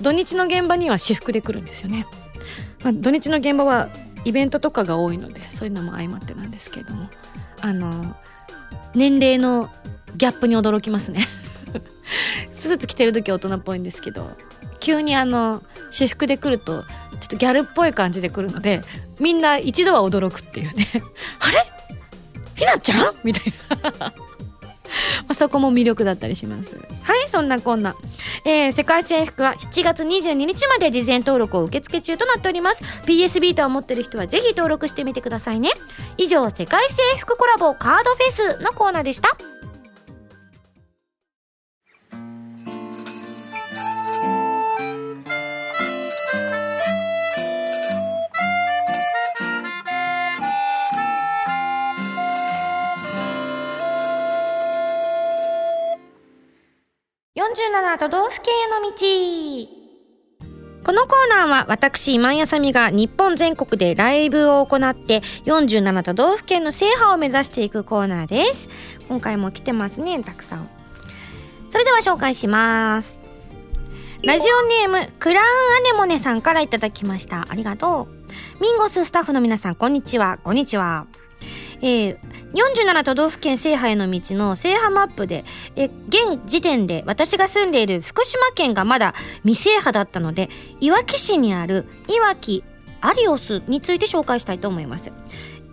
[0.00, 2.06] 土日の現場には私服で来るんですよね、
[2.82, 3.88] まあ、土日の現場は
[4.24, 7.08] イベントとかが多いのでそういうのも相まってなんですけれども。
[7.60, 8.14] あの
[8.94, 9.70] 年齢の
[10.16, 11.26] ギャップに驚きますね。
[12.52, 14.30] スーツ着てる時は大人っぽいんですけど
[14.80, 18.82] 急にあの私服で来るとちょっとギャルっぽい感じで来るので
[19.18, 20.86] みんな一度は驚くっていうね。
[21.40, 21.64] あれ？
[22.54, 23.14] ひなちゃん？
[23.24, 23.52] みたい
[24.00, 24.12] な。
[25.28, 26.76] まあ、そこも魅力だったりします。
[27.02, 27.94] はいそんなこんな、
[28.44, 32.82] えー、世界征服は7月22日まで事前登録を受付中となっております。
[33.06, 35.70] PS ビータを持ってる人はぜひ登録してみてくださいね。
[36.16, 39.53] 以上世界征服コラボカードフェスのコーナーでした。
[57.44, 58.94] 47都道府県への道。
[60.82, 68.70] このコーナーは私今井あさみが日本全国でライブを行って47都道府県の制覇を目指していくコーナーです。
[69.08, 70.70] 今回も来てますねたくさん。
[71.68, 73.18] それでは紹介します。
[74.22, 77.44] ラジオネームクラウンアネモネさんからいただきました。
[77.50, 78.08] ありがと
[78.58, 78.62] う。
[78.62, 80.38] ミンゴススタッフの皆さんこんにちは。
[80.38, 81.06] こんにちは。
[81.82, 82.18] えー、
[82.54, 85.44] 47都道府県制覇への道の制覇マップで、
[85.76, 90.48] え現時点で私が住んでいる福島県がまだ未制覇だったので、
[90.80, 92.64] いわき市にあるいわき
[93.00, 95.12] アリオスについて紹介したいと思います。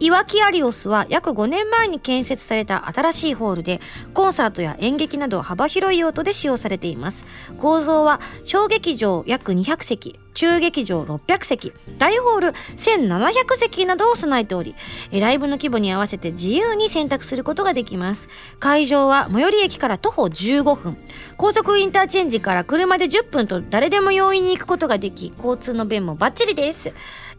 [0.01, 3.79] いわきアリオスは約5年前に建設された新しいホールで
[4.15, 7.23] コンサートや演劇など幅広い用途で使用されています。
[7.59, 12.47] 構造は小劇場約200席中劇場600席大ホール
[12.77, 14.73] 1700席などを備えており
[15.11, 18.27] ライブの規模に合わせて自由に選択することができます。
[18.59, 20.97] 会場は最寄り駅から徒歩15分。
[21.37, 26.91] 高速インターチェンジから車で10分と誰でも容易に行くことができ交通の便もバッチリです。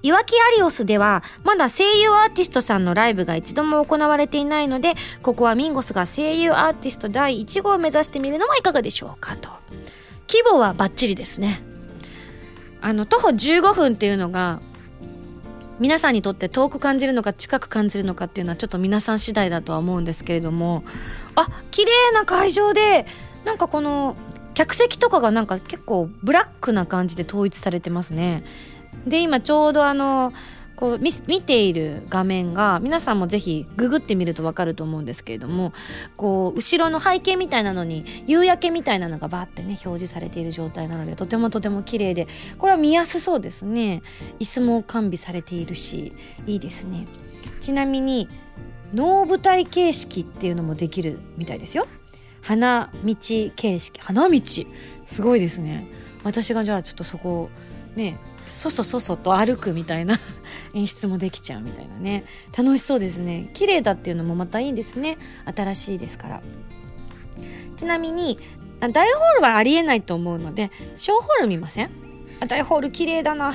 [0.02, 9.50] いわきアリオスではまだ声優アーティストさんのライブが一度も行われていないのでここはミンゴスが声優アーティスト第1号を目指してみるのはいかがでしょうかと。
[10.28, 11.62] 規模はバッチリですね。
[12.80, 14.60] あの徒歩15分っていうのが
[15.78, 20.84] 皆さんにとって遠く感じるのか近く感じるのかっていうのはちょっと皆さん次第だとは思うんですけれども。
[21.34, 23.06] あ綺麗な会場で
[23.44, 24.16] なんかこの
[24.54, 28.44] 客席とかがなんか結構ブラックな感じで統一されてますね。
[29.06, 30.32] で今ちょうどあの
[30.76, 35.72] こう見見ている画面が皆さんもぜひググってみると分かると思うんですけれども
[36.16, 42.26] こう後ろの背景みたいなのに夕焼けみたいなのがバーってね表示されている状態なのでとてもとても綺麗で
[42.58, 44.02] これは見やすそうですね。
[44.40, 46.14] 椅子も完備されているし
[46.46, 47.06] いいですね。
[47.60, 48.28] ちなみに
[48.92, 51.86] 能舞台形式っていうのもできるみたいですよ。
[52.40, 53.14] 花道
[53.54, 54.00] 形式。
[54.00, 54.40] 花道？
[55.06, 55.86] すごいですね。
[56.24, 57.50] 私がじゃあちょっとそこを
[57.94, 60.18] ねそそそそと歩くみたいな
[60.74, 62.24] 演出もできちゃうみたいなね。
[62.56, 63.50] 楽しそうですね。
[63.54, 65.16] 綺麗だっていうのもまたいいですね。
[65.54, 66.42] 新しいですから。
[67.76, 68.38] ちなみに
[68.80, 71.90] あ大ホールはありえないと思うので小ホール見ません？
[72.40, 73.54] あ大ホール綺麗だな。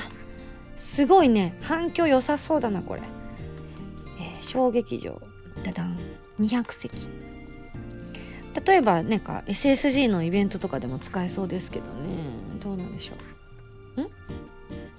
[0.78, 1.58] すごいね。
[1.62, 3.02] 反響良さそうだなこれ、
[4.20, 5.22] えー小劇場
[5.64, 5.98] ダダン。
[6.40, 7.08] 200席。
[8.66, 11.92] 例えばなんか SSG のイベントとかでも使えそうですけどね。
[12.60, 13.18] どうなんでしょう？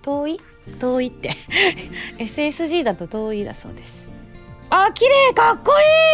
[0.03, 0.41] 遠い？
[0.81, 1.33] 遠いって。
[2.19, 4.07] SSG だと遠いだそうです。
[4.71, 5.73] あ綺麗かっこ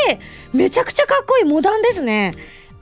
[0.09, 0.57] いい！
[0.57, 1.45] めちゃくちゃかっこいい。
[1.45, 2.35] モダンですね。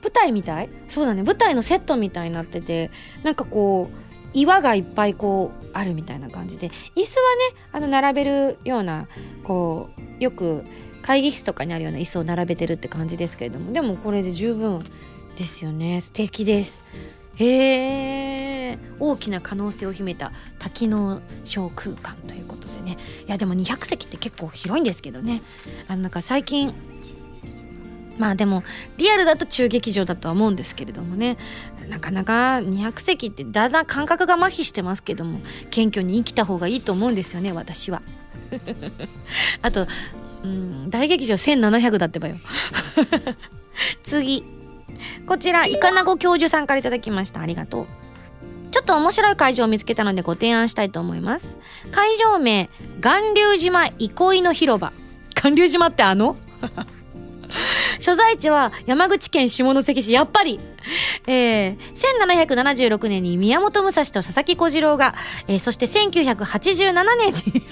[0.02, 0.68] 舞台みたい？
[0.82, 1.22] そうだね。
[1.22, 2.90] 舞台のセットみたいになってて
[3.22, 3.96] なんかこう
[4.34, 6.68] 岩がいっぱいこうあるみたいな感じで。
[6.96, 9.08] 椅子はねあの並べるような
[9.44, 10.64] こうよく
[11.02, 13.72] 会議室とかにあるような椅子を並べてるって感じですけれども。
[13.72, 14.84] でもこれで十分
[15.36, 16.00] ですよね。
[16.00, 16.84] 素敵です。
[17.46, 22.98] へえ大きな可能性を秘めた多機能小空間ということでね。
[23.26, 25.42] いやでも200席って結構広いんですけどね。
[25.88, 26.72] あのなんか最近
[28.18, 28.62] まあでも
[28.98, 31.36] リアルだと中劇場だとは思うんですけれどもね。
[31.88, 35.38] なかなか200席ってだんだん感覚が麻痺してますけども
[35.70, 38.02] 謙虚に生きた方がいいと思うんですよね私は。
[39.62, 39.86] あと
[40.44, 42.36] うん大劇場1700だってばよ。
[44.02, 44.61] 次。
[45.32, 47.40] こちらイカナゴ教授さんからいただきました。
[47.40, 47.86] ありがとう。
[48.70, 51.56] ちょっと面白い会場を見つけたのでご提案したいと思います。
[51.90, 52.68] 会場名
[53.00, 54.92] 巌流島憩いの広場。
[55.34, 56.36] 巌流島ってあの？
[57.98, 60.12] 所在地は山口県下関市。
[60.12, 60.60] やっぱり。
[61.26, 61.78] えー、
[62.28, 65.14] 1776年に宮本武蔵と佐々木小次郎が、
[65.48, 67.62] えーそして1987年に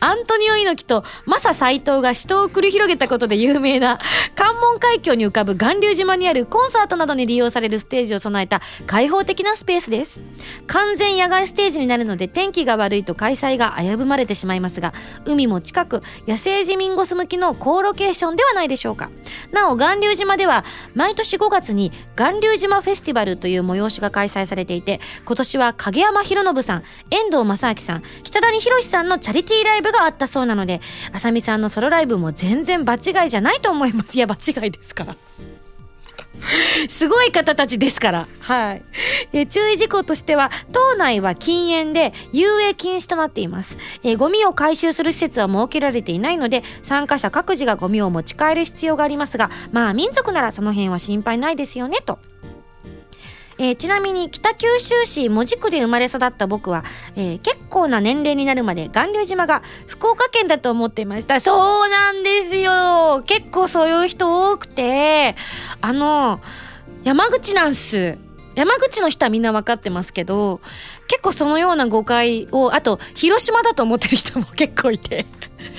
[0.00, 4.00] アントニオ猪木とマサ斎藤が死闘を繰り広げたことで有名な
[4.34, 10.20] 関門海峡に浮かぶ巌流島にあるコンサートなどに利用されるステージを備えた開放的なスペースです。
[10.66, 14.92] 完全野外ステージになるので天気が悪いと開催が危ぶまれてしまいますが
[15.24, 19.10] 海も近く野生児民ゴス向きの高ロケーションではないでしょうか。
[19.52, 20.64] なお巌流島では
[20.94, 30.80] 毎年5月に巌流島フェスティバルという催しが開催されていて今年は影山博信さん遠藤正明さん北谷宏さんのチャリティーライブがあったそうなので
[31.12, 35.16] 浅見さんのソロライブも全然場違いじゃないと思います いや場違いですから
[36.88, 38.28] すごい方たちですから。
[38.40, 38.82] はい。
[39.32, 43.76] え注意事項としては、島内は禁煙で遊泳禁止となっています。
[44.02, 52.18] えゴミを回収する施設は設けられていないので、参加者各自がゴミを持ち帰る必要がありますが、まあ民族ならその辺は心配ないですよね、と。
[53.60, 56.82] えーちなみに北九州市門司区で生まれ育った僕は、
[57.14, 61.38] えー結構な年齢になるまで巌流島が福岡県だと思っていました。
[61.40, 63.22] そうなんですよ。
[63.26, 65.36] 結構そういう人多くて
[65.82, 66.40] あの
[67.04, 68.18] 山口なんす。
[68.56, 70.60] 山口の人はみんな分かってますけど
[71.06, 75.26] 結構そのような誤解をあと広島だと思ってる人も結構いて。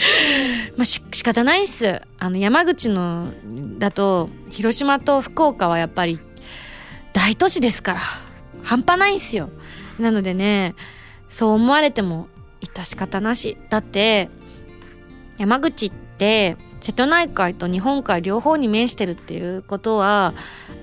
[0.78, 2.00] まあし仕方ないっす。
[2.20, 3.28] あの山口の
[3.80, 6.20] だと広島と福岡はやっぱり
[7.14, 8.00] 大都市ですから。
[8.64, 9.50] 半端ないんすよ。
[10.00, 10.76] なのでね
[11.30, 12.28] そう思われても
[12.62, 13.58] 致し方なし。
[13.70, 14.30] だって
[15.38, 20.34] 山口って瀬戸内海と日本海両方に面してるっていうことは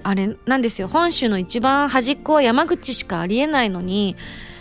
[0.03, 0.89] あれなんですよ。
[0.89, 4.17] 本州の一番端っこは山口しかありえないのに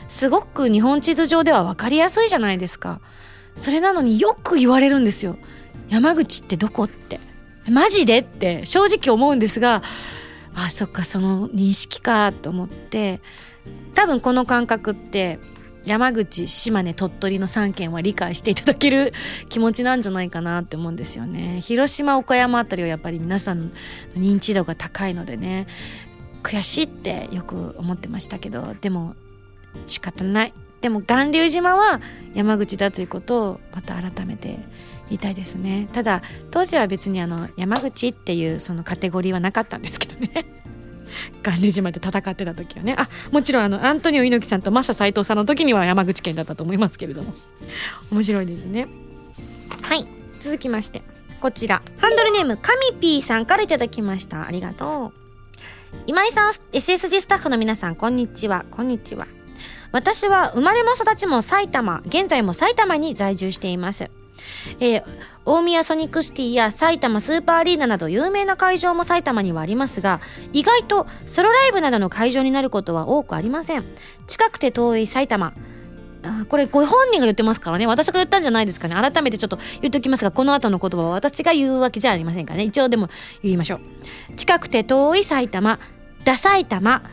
[0.08, 3.02] すごく日本地図上では分かりやすいじゃないですか。
[3.56, 5.36] それなのによく言われるんですよ。
[5.90, 7.20] 山口ってどこって。
[7.70, 9.82] マジでって正直思うんですが
[10.58, 13.22] あそっかその認識かと思って
[13.94, 15.40] 多分この感覚って
[15.86, 19.14] 山口島根鳥取の3県は理解していただける
[19.50, 21.62] 気持ちなんじゃないかなって思うんですよね。
[21.62, 23.70] 広島岡山あたりはやっぱり皆さんの
[24.16, 25.68] 認知度が高いのでね
[26.44, 29.16] 悔しいってよく思ってましたけどでも
[29.86, 30.54] 仕方ない。
[30.82, 32.02] でも巌流島は
[32.34, 34.60] 山口だということをまた改めて
[35.10, 35.88] いたいですね。
[35.94, 40.46] ただ当時は別にあの山口っていうそのカテゴリーはなかったんですけどね。
[41.42, 42.96] 巌流島で戦ってた時はね。
[42.98, 47.34] あもちろんあのアントニオ猪木さんとマサ斎藤さんの時には山口県だったと思いますけれども。
[48.12, 48.88] 面白いですね。
[49.82, 50.06] はい。
[50.40, 51.02] 続きまして
[51.40, 51.82] こちら。
[51.98, 54.48] ハンドルネームカミピーさんからいただきました。
[54.48, 55.28] ありがとう。
[56.06, 58.66] 今井さん SSG スタッフの皆さんこんにちは。
[58.72, 59.28] こんにちは。
[59.92, 64.12] 私は生まれも育ちも埼玉現在も埼玉に在住しています。
[64.80, 65.04] えー、
[65.46, 70.20] 大宮ソニックシティや埼玉スーパーアリーナなど有名な会場も埼玉にはありますが
[70.54, 73.84] 意外とソロライブなどの会場になることは多くありません。
[74.28, 75.54] 近くて遠い埼玉。
[76.24, 77.88] あこれご本人が言ってますからね。
[77.88, 78.96] 私が言ったんじゃないですかね。
[78.96, 82.66] 改めてちょっと言っておきますがこの後の言葉は私が言うわけじゃありませんからね。
[82.66, 83.10] 一応でも
[83.44, 83.80] 言いましょう。
[84.36, 85.80] 近くて遠い埼玉。
[86.24, 87.04] ダ埼玉。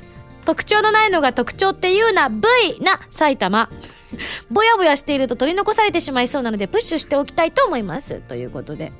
[0.44, 2.38] 特徴のないのが特徴っていうな V
[2.80, 3.70] な埼玉。
[4.50, 8.20] ぼやぼやしていると取り残されてしまいそうなのでプッシュしておきたいと思います。
[8.20, 8.92] ということで。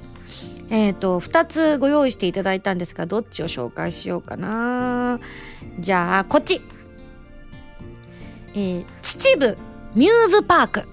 [0.70, 5.18] えっ、ー、と2つご用意していただいたんですがどっちを紹介しようかな。
[5.78, 6.60] じゃあこっち。
[8.54, 9.60] えー、秩父
[9.94, 10.88] ミューズパーク。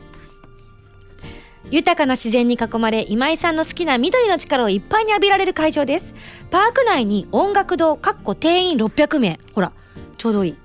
[1.69, 6.13] 豊かな自然に囲まれ今井さんの好きな緑の力をいっぱいに浴びられる会場です。
[6.49, 9.39] パーク内に音楽堂かっこ定員600名。
[9.53, 9.72] ほら
[10.17, 10.55] ちょうどいい。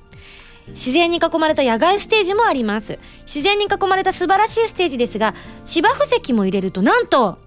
[0.68, 2.98] 自然に囲まれた野外ステージもあります。
[3.22, 7.38] 自然に囲まれた素晴らしいステージですが芝生席も入れるとなんと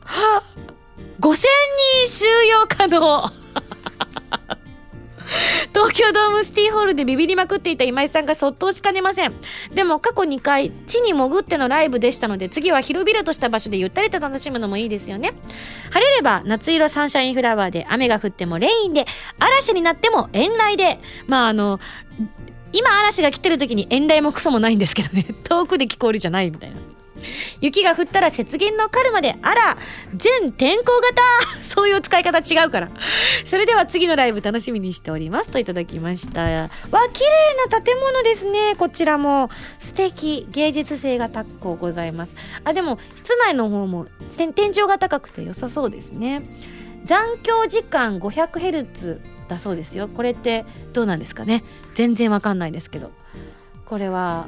[1.19, 1.37] 5000
[2.03, 3.39] 人収容可能。
[5.73, 9.33] 東京ドームシティホールでビビりまくっていた今井さんがそっとしかねません。
[9.73, 15.33] でも過去2回地に潜ってのライブでしたので次は広々とした場所でゆったりと楽しむのもいいですよね。
[15.91, 19.05] 晴れれば夏色サンシャインフラワーで雨が降ってもレインで
[19.39, 20.99] 嵐になっても遠雷で。
[21.27, 21.79] まああの
[22.71, 25.25] 今嵐が来てる時に遠雷もクソもないんですけどね。
[25.43, 26.77] 遠くで聞こえるじゃないみたいな。
[27.59, 29.77] 雪が降ったら雪原のカルマであら
[30.15, 31.21] 全天候型。
[31.61, 32.89] そういう使い方違うから。
[33.43, 35.49] それでは次のライブ楽しみにしております。
[35.49, 36.41] といただきました。
[36.41, 36.69] わ
[37.13, 38.75] 綺麗な建物ですね。
[38.77, 39.49] こちらも。
[39.79, 40.47] 素敵。
[40.49, 42.33] 芸術性が高くございます。
[42.63, 44.07] あでも室内の方も
[44.37, 46.43] 天井が高くて良さそうですね。
[47.05, 50.07] 残響時間 500Hz だそうですよ。
[50.07, 51.63] これってどうなんですかね？
[51.93, 53.11] 全然わかんないですけど。
[53.85, 54.47] これは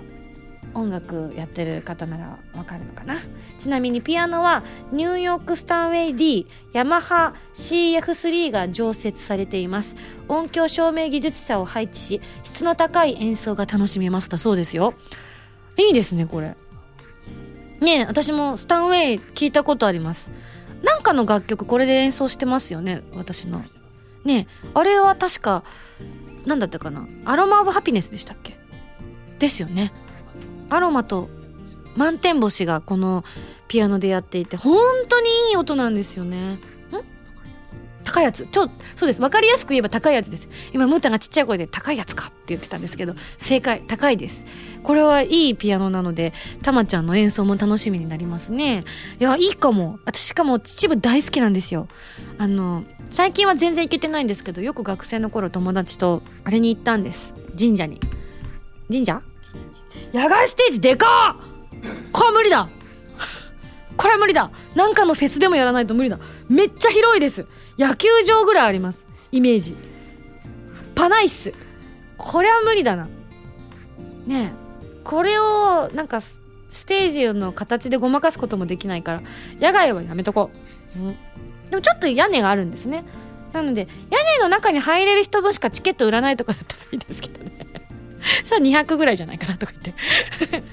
[0.74, 3.16] 音楽やってる方ならわかるのかな？
[3.58, 9.96] ちなみにピアノはニューヨークスタンウェイ D ヤマハ CF3 が常設されています。
[10.28, 14.94] 音響照明技術者を配置し質の高い演奏が楽しめますだそうですよ。
[15.78, 16.56] いいですねこれ。
[17.80, 20.32] ねえ私もスタンウェイ聞いたことあります。
[20.84, 23.64] なんかの楽曲これで演奏してますよね私の。
[24.26, 25.64] ねあれは確か
[26.46, 28.58] 何だったかなアロマ・オブ・ハピネスでしたっけ？
[29.40, 29.92] ですよね。
[30.70, 31.30] アロマと
[31.98, 33.24] 満天星がこの
[33.68, 34.78] ピアノでやっていて本
[35.08, 36.60] 当にいい音なんですよね。
[38.04, 38.48] 高いやつ。
[38.48, 39.22] ちょそうです。
[39.22, 40.50] 分かりやすく言えば高いやつです。
[40.74, 43.84] 今ムータがちっちゃい声で高いやつかって言ってたんですけど正解。
[43.88, 44.46] 高いです。
[44.84, 46.34] これはいいピアノなので
[46.64, 48.84] たまちゃんの演奏も楽しみになりますね。
[49.20, 50.00] いやいいかも。
[50.06, 51.88] 私しかも秩父大好きなんですよ。
[52.38, 57.34] あの最近は全然行けてないんですけどよく学生の頃友達とあれに行ったんです。
[57.58, 58.00] 神社に。
[58.90, 59.22] 神社？
[60.14, 61.38] 野外ステージでか
[62.12, 62.70] これは無理だ。
[63.98, 64.50] これは無理だ。
[64.76, 66.18] なんかのフェスでもやらないと無理だ。
[66.50, 67.46] めっちゃ広いです。
[67.78, 69.04] 野球場ぐらいあります。
[69.32, 69.76] イメージ。
[70.96, 71.54] パナイっす
[72.18, 73.08] これは無理だな。
[74.28, 74.62] ねえ。
[75.04, 76.40] これをなんかス
[76.86, 79.22] テージの形でごまかすこともできないから
[79.60, 80.52] 野外はやめとこ
[80.96, 81.18] う、うん、
[81.70, 83.04] でもちょっと屋根があるんですね。
[83.54, 87.52] なので屋根の中に入れる人分しかチケット売らないとかだったらいいですけどね。
[88.46, 89.96] それは200ぐらいじゃないかなとか言っ
[90.50, 90.64] て。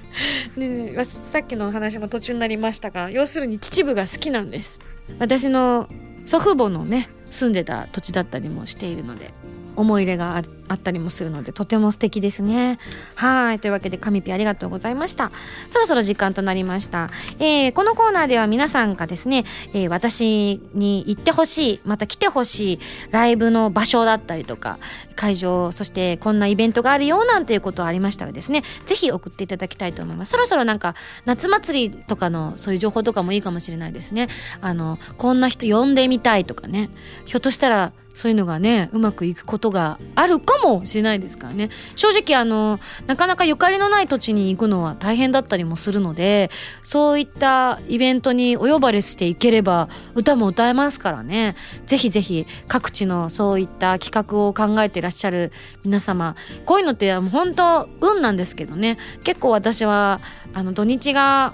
[0.61, 4.81] ね、さっきのお話も途中になりましたが要するに秩父が好きなんです。
[5.19, 5.89] 私の
[6.29, 9.33] 祖父母のね住んでた土地だったりもしているので。
[9.79, 10.37] 思い入れが
[10.69, 12.79] あったりもするのでとても素敵ですね。
[13.15, 13.61] はい。
[13.61, 15.31] というわけで神ピありがとうございました。
[15.69, 24.79] そろそろ時間となりました、えー、このコーナーでは皆さんがですね、えー、私に行ってほしいまた来てほしいライブの場所だったりとか
[25.17, 30.31] 会場そしてこんなイベントがあるよなんていうことありましたらですねぜひ送っていただきたいと思います。
[30.31, 34.29] そろそろなんか夏祭りとかのそういう情報とかもいいかもしれないですね。
[34.61, 36.91] あのこんな人呼んでみたいとかね。
[37.25, 41.71] ひょっとしたらそういうのがねうまくいくことがあるかもしれないですからね。
[41.95, 46.51] 正直あのなかなかゆかりのない土地に行くのは大変だったりもするので
[46.83, 51.55] そういったイベントにお呼ばれしていければ歌も歌えますからね。
[51.87, 55.53] ぜひぜひ各地のそういった企画を考えてらっしゃる
[55.85, 56.35] 皆様
[56.67, 58.99] こういうのって本当運なんですけどね。
[59.23, 60.21] 結構私は
[60.55, 61.53] あの土日が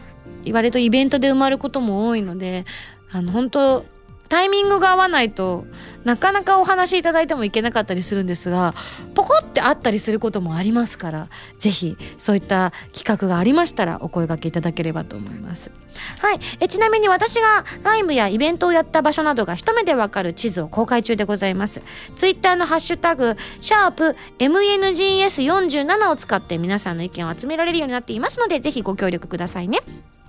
[0.51, 2.65] 割とイベントで埋まることも多いので
[3.11, 3.85] あの本当
[4.29, 5.67] タイミングが合わないと
[6.05, 8.75] なかなかお話しいただいてもいけなかったりするんですが
[9.15, 15.71] ポコってあったりすることもありますからぜひそういった企画がありましたらお声掛けいただければと思います。
[16.19, 16.41] はい。
[16.61, 21.83] えちなみに私がライブやイベントをやった場所などが一目でわかる地図を公開中でございます。
[22.17, 29.79] ツイッターのハッシュタグシャープ MNGS47 を使って皆さんの意見を集められるようになっていますのでぜひご協力くださいね。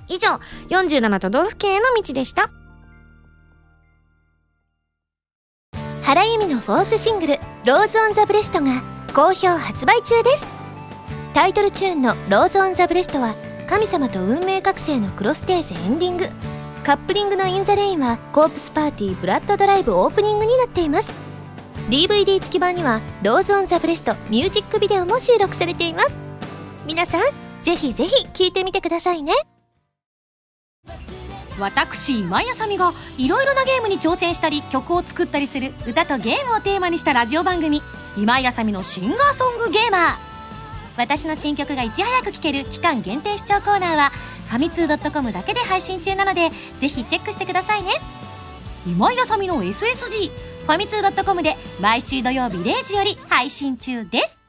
[0.08, 0.40] 以上
[0.70, 2.50] 47都道府県への道でした。
[6.06, 8.84] 原由美のフォースシングル「ローズ・オン・ザ・ブレスト」が
[9.16, 10.46] 好評発売中です。
[11.34, 13.34] タイトルチューンの「ローズ・オン・ザ・ブレスト」は
[13.68, 16.30] 神様と運命覚醒のクロステーゼエンディング。
[16.84, 21.12] カップリングの「イン・ザ・レイン」はコープスパーティーブラッドドライブオープニングになっています。
[21.90, 26.12] DVD 付き版には「Rose on the Breast」ミュージックビデオも収録されています。
[26.86, 27.22] 皆さん
[27.64, 29.34] ぜひぜひ聴いてみてくださいね。
[31.60, 37.82] 私今井あさみがいろいろなゲームに挑戦したり曲を作ったりする歌とゲームをテーマにしたラジオ番組
[38.18, 40.16] 「今井あさみのシンガーソングゲーマー」
[40.98, 44.12] 私の新曲がいち早く聴ける期間限定視聴コーナーは
[44.48, 47.92] ファミツー .com だけで配信中なのでぜひチェックしてくださいね
[48.88, 50.32] 今井あさみの SSG
[50.66, 54.45] ファミツー .com で毎週土曜日0時より配信中です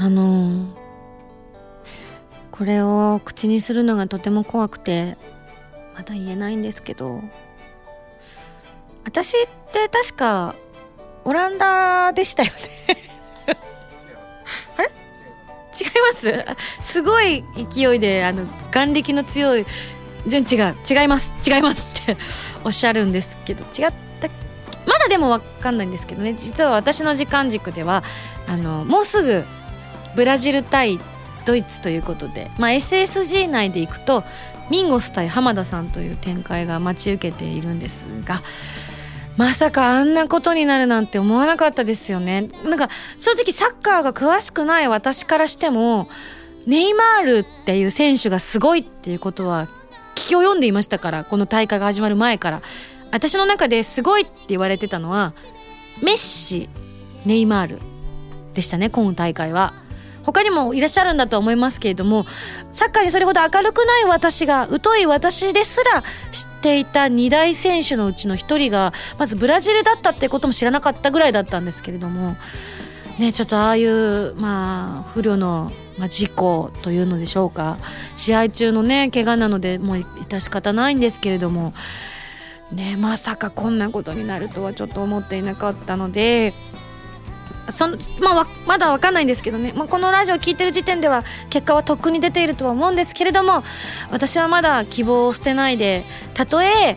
[0.00, 0.72] あの
[2.52, 5.16] これを口にするのがとても怖くて
[5.94, 7.20] まだ言えないんですけど
[9.04, 10.54] 私って確か
[11.24, 12.96] オランダでしたよね。
[14.78, 16.44] あれ違います。
[16.80, 19.66] すごい勢いであの眼力の強い
[20.26, 20.76] 順違う。
[20.88, 21.34] 違います。
[21.46, 22.16] 違いますって
[22.64, 24.28] おっしゃるんですけど違った
[24.86, 26.34] まだでも分かんないんですけどね。
[26.34, 28.04] 実は私の時間軸では
[28.46, 29.44] あのもうすぐ
[30.18, 30.98] ブラジル対
[31.44, 34.24] ドイツということで、まあ、SSG 内でいくと
[34.68, 38.42] ミンゴス対浜田さんという展開が待ち受けているんですが
[39.36, 46.08] まさかあんなことになるなんて思わなかったですよねなんか正直サッカーが詳しくない私からしても
[46.66, 49.68] ネイマールっていう選手がすごいっていうことは
[50.16, 52.62] 聞き及んでいましたからこの大会が始まる前から
[53.12, 55.32] 私の中ですごいって言われてたのは
[56.02, 56.68] メッシ
[57.24, 57.78] ネイマール
[58.52, 59.86] でしたね今大会は。
[60.28, 62.26] 他にもいらっしゃるんだと思いますけれども
[62.72, 72.36] サッカーにそれほど明るくない私が疎い私ですら知っていた2大選手のうちの1人がまずブラジルだったってことも知らなかったぐらいだったんですけれども
[73.18, 77.78] ねちょっとああいうまあ不慮の、まあ、事故というのでしょうか。
[78.16, 81.72] 試合中のね怪我なのでもう致し方ないんですけれども
[82.70, 86.52] ねまさかこんなことになるとはちょっと思っていなかったので
[87.70, 93.62] そのまあ、まだ分かんないんですけどね、まあ、このラジオを聞いてる時点では結果はとっくに出ているとは思うんですけれども
[94.10, 96.04] 私はまだ希望を捨てないで
[96.34, 96.96] たとえ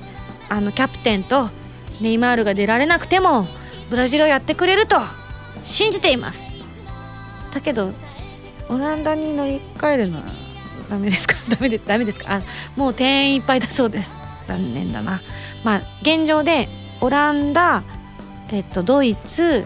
[0.50, 1.50] あのキャプテンと
[2.00, 3.48] ネイマールが出られなくても
[3.90, 4.96] ブラジルをやってくれると
[5.62, 6.46] 信じています。
[7.54, 7.92] だけど
[8.70, 10.24] オランダに乗り換えるのは
[10.90, 11.36] ダメですか？
[11.54, 12.36] ダメでダメですか？
[12.36, 12.42] あ
[12.78, 14.18] もう定員いっぱいだそうです。
[14.46, 15.22] 残念だな。
[15.64, 16.70] まあ現状で
[17.02, 17.84] オランダ
[18.52, 19.66] えっとドイツ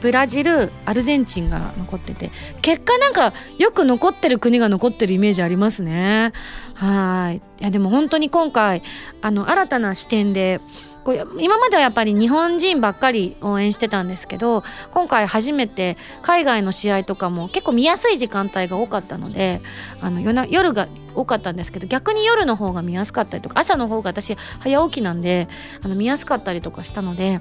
[0.00, 2.30] ブラジルアルゼンチンが残ってて。
[2.62, 6.32] 結果なんかよく残ってる国が残ってるイメージありますね。
[6.74, 7.36] はい。
[7.36, 8.82] いやでも本当に今回
[9.20, 10.60] あの新たな視点で
[11.08, 19.62] こう今まではやっぱり日本人ばっかり応援してたんですけど今回初めて海外の試合とかも結構見やすい時間帯が多かったので
[20.02, 25.48] あの夜夜が多かったんですけど逆に夜の方が見やすかったりとか朝の方が私早起きなんで
[25.82, 27.40] あの見やすかったりとかしたので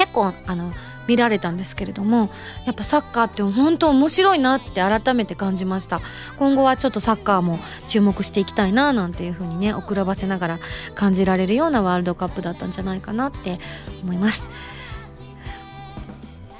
[0.00, 0.72] 結構あの
[1.06, 2.30] 見られたんですけれども
[2.64, 6.00] やっぱサッカーって本当面白いなって改めて感じました。
[6.38, 10.58] 今後はちょっとサッカーも注目していきたいななんていう風にね遅らばせながら
[10.94, 13.58] 感じられるようなワールドカップだったんじゃないかなって
[14.02, 14.48] 思います。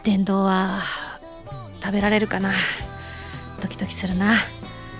[0.03, 0.81] 電動は
[1.83, 2.51] 食べられるかな？
[3.63, 4.35] ドキドキするな。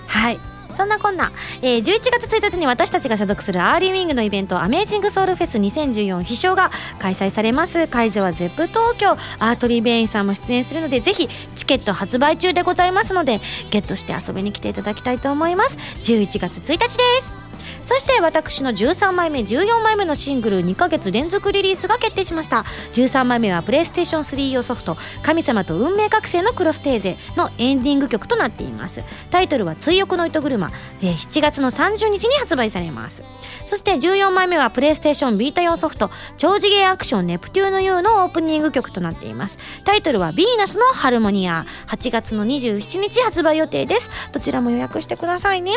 [0.07, 0.39] はい。
[0.73, 7.87] そんなこんな、えー、11月1日に私たちが所属するアーリーウィングのイベント Amazing Soul Fes 2014飛翔が開催されます。
[7.87, 9.11] 会場は Zepp 東京。
[9.39, 15.77] アートリー・ベインさんも出演するのでぜひチケット発売中でございますのでゲットして遊びに来ていただきたいと思います。
[16.03, 17.40] 11月1日です。
[17.83, 22.65] そして私の13枚目14枚目のシングル2ヶ月連続リリースが決定しました。
[22.93, 29.03] 13枚目はプレイステーション3用ソフト「神様と運命覚醒のクロステーゼ」のエンディング曲となっています。
[29.29, 30.71] タイトルは「追憶の糸車」
[31.01, 33.23] えー7月の30日に発売されます。
[33.65, 39.57] そして14枚目はプレイステーションビータ用ソフト「超次元アクションネプテューヌ U」のオープニング曲となっています。
[39.85, 44.09] タイトルは「ヴィーナスのハルモニア」8月の27日発売予定です。
[44.31, 45.73] どちらも予約してくださいね。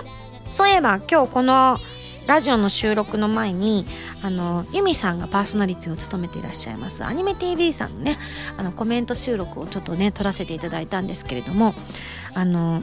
[0.51, 1.81] そういえば今日この
[2.27, 3.85] ラジオの収録の前に
[4.23, 7.05] あのユミさんがパーソナリティを務めていらっしゃいます。
[7.05, 8.19] アニメ TV さんのね
[8.57, 11.75] あのコメント収録をちょっとね撮らせていただいたんですけれども
[12.35, 12.83] あの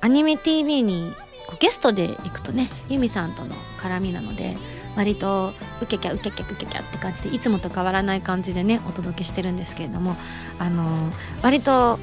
[0.00, 1.12] アニメ TV に
[1.58, 4.56] ゲストで行くとねユミさんとの絡みなので
[4.96, 5.52] 割と
[5.82, 10.16] ウケキャウケキャウケキャって感じでいつもと変わらない感じでねお届けしてるんですけれども
[10.58, 11.10] あの
[11.42, 11.98] 割と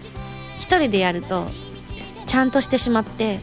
[0.57, 1.47] 一人でやると
[2.27, 3.39] ちゃんとしてしまって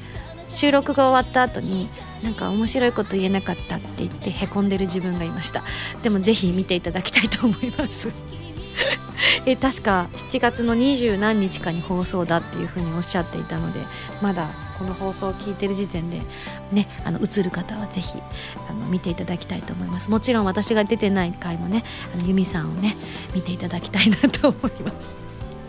[0.49, 1.89] 収録が終わった後に
[2.23, 5.63] なんか面白いこと言えなかったって言ってへこんでる自分がいました。
[6.03, 8.09] でもぜひ見ていただきたいと思います。
[9.47, 13.81] え確か7月の二十何日かに放送だっていうふうにおっしゃっていたので
[14.21, 16.21] まだこの放送を聞いてる時点で
[16.73, 18.19] ねあの映る方はぜひ
[18.69, 20.11] あの見ていただきたいと思います。
[20.11, 22.97] もちろん私が出てない回もねあのユミさんをね
[23.35, 25.26] 見ていただきたいなと思います。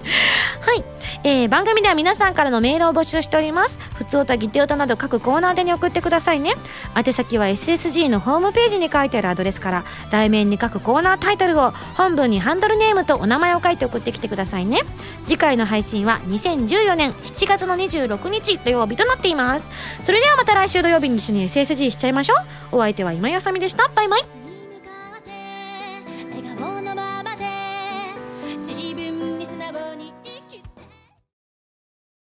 [0.07, 0.83] はい、
[1.23, 3.79] えー番組では皆さんからのメールを募集しております。
[3.95, 6.53] ふつおたぎておたなど各コーナーでに送ってくださいね。
[6.95, 14.81] 宛先は SSG のホームページに書いてあるアドレスから題名に書くコーナータイトルを本文にハンドルネームとお名前を書いて送ってきてくださいね。
[15.25, 19.69] 次回の配信は2014年7月の26日土曜日となっています。
[20.01, 22.35] それではまた来週土曜日に一緒に SSG しちゃいましょ
[22.71, 22.77] う。
[22.77, 23.89] お相手は今やさみでした。
[23.89, 24.36] バイバイ。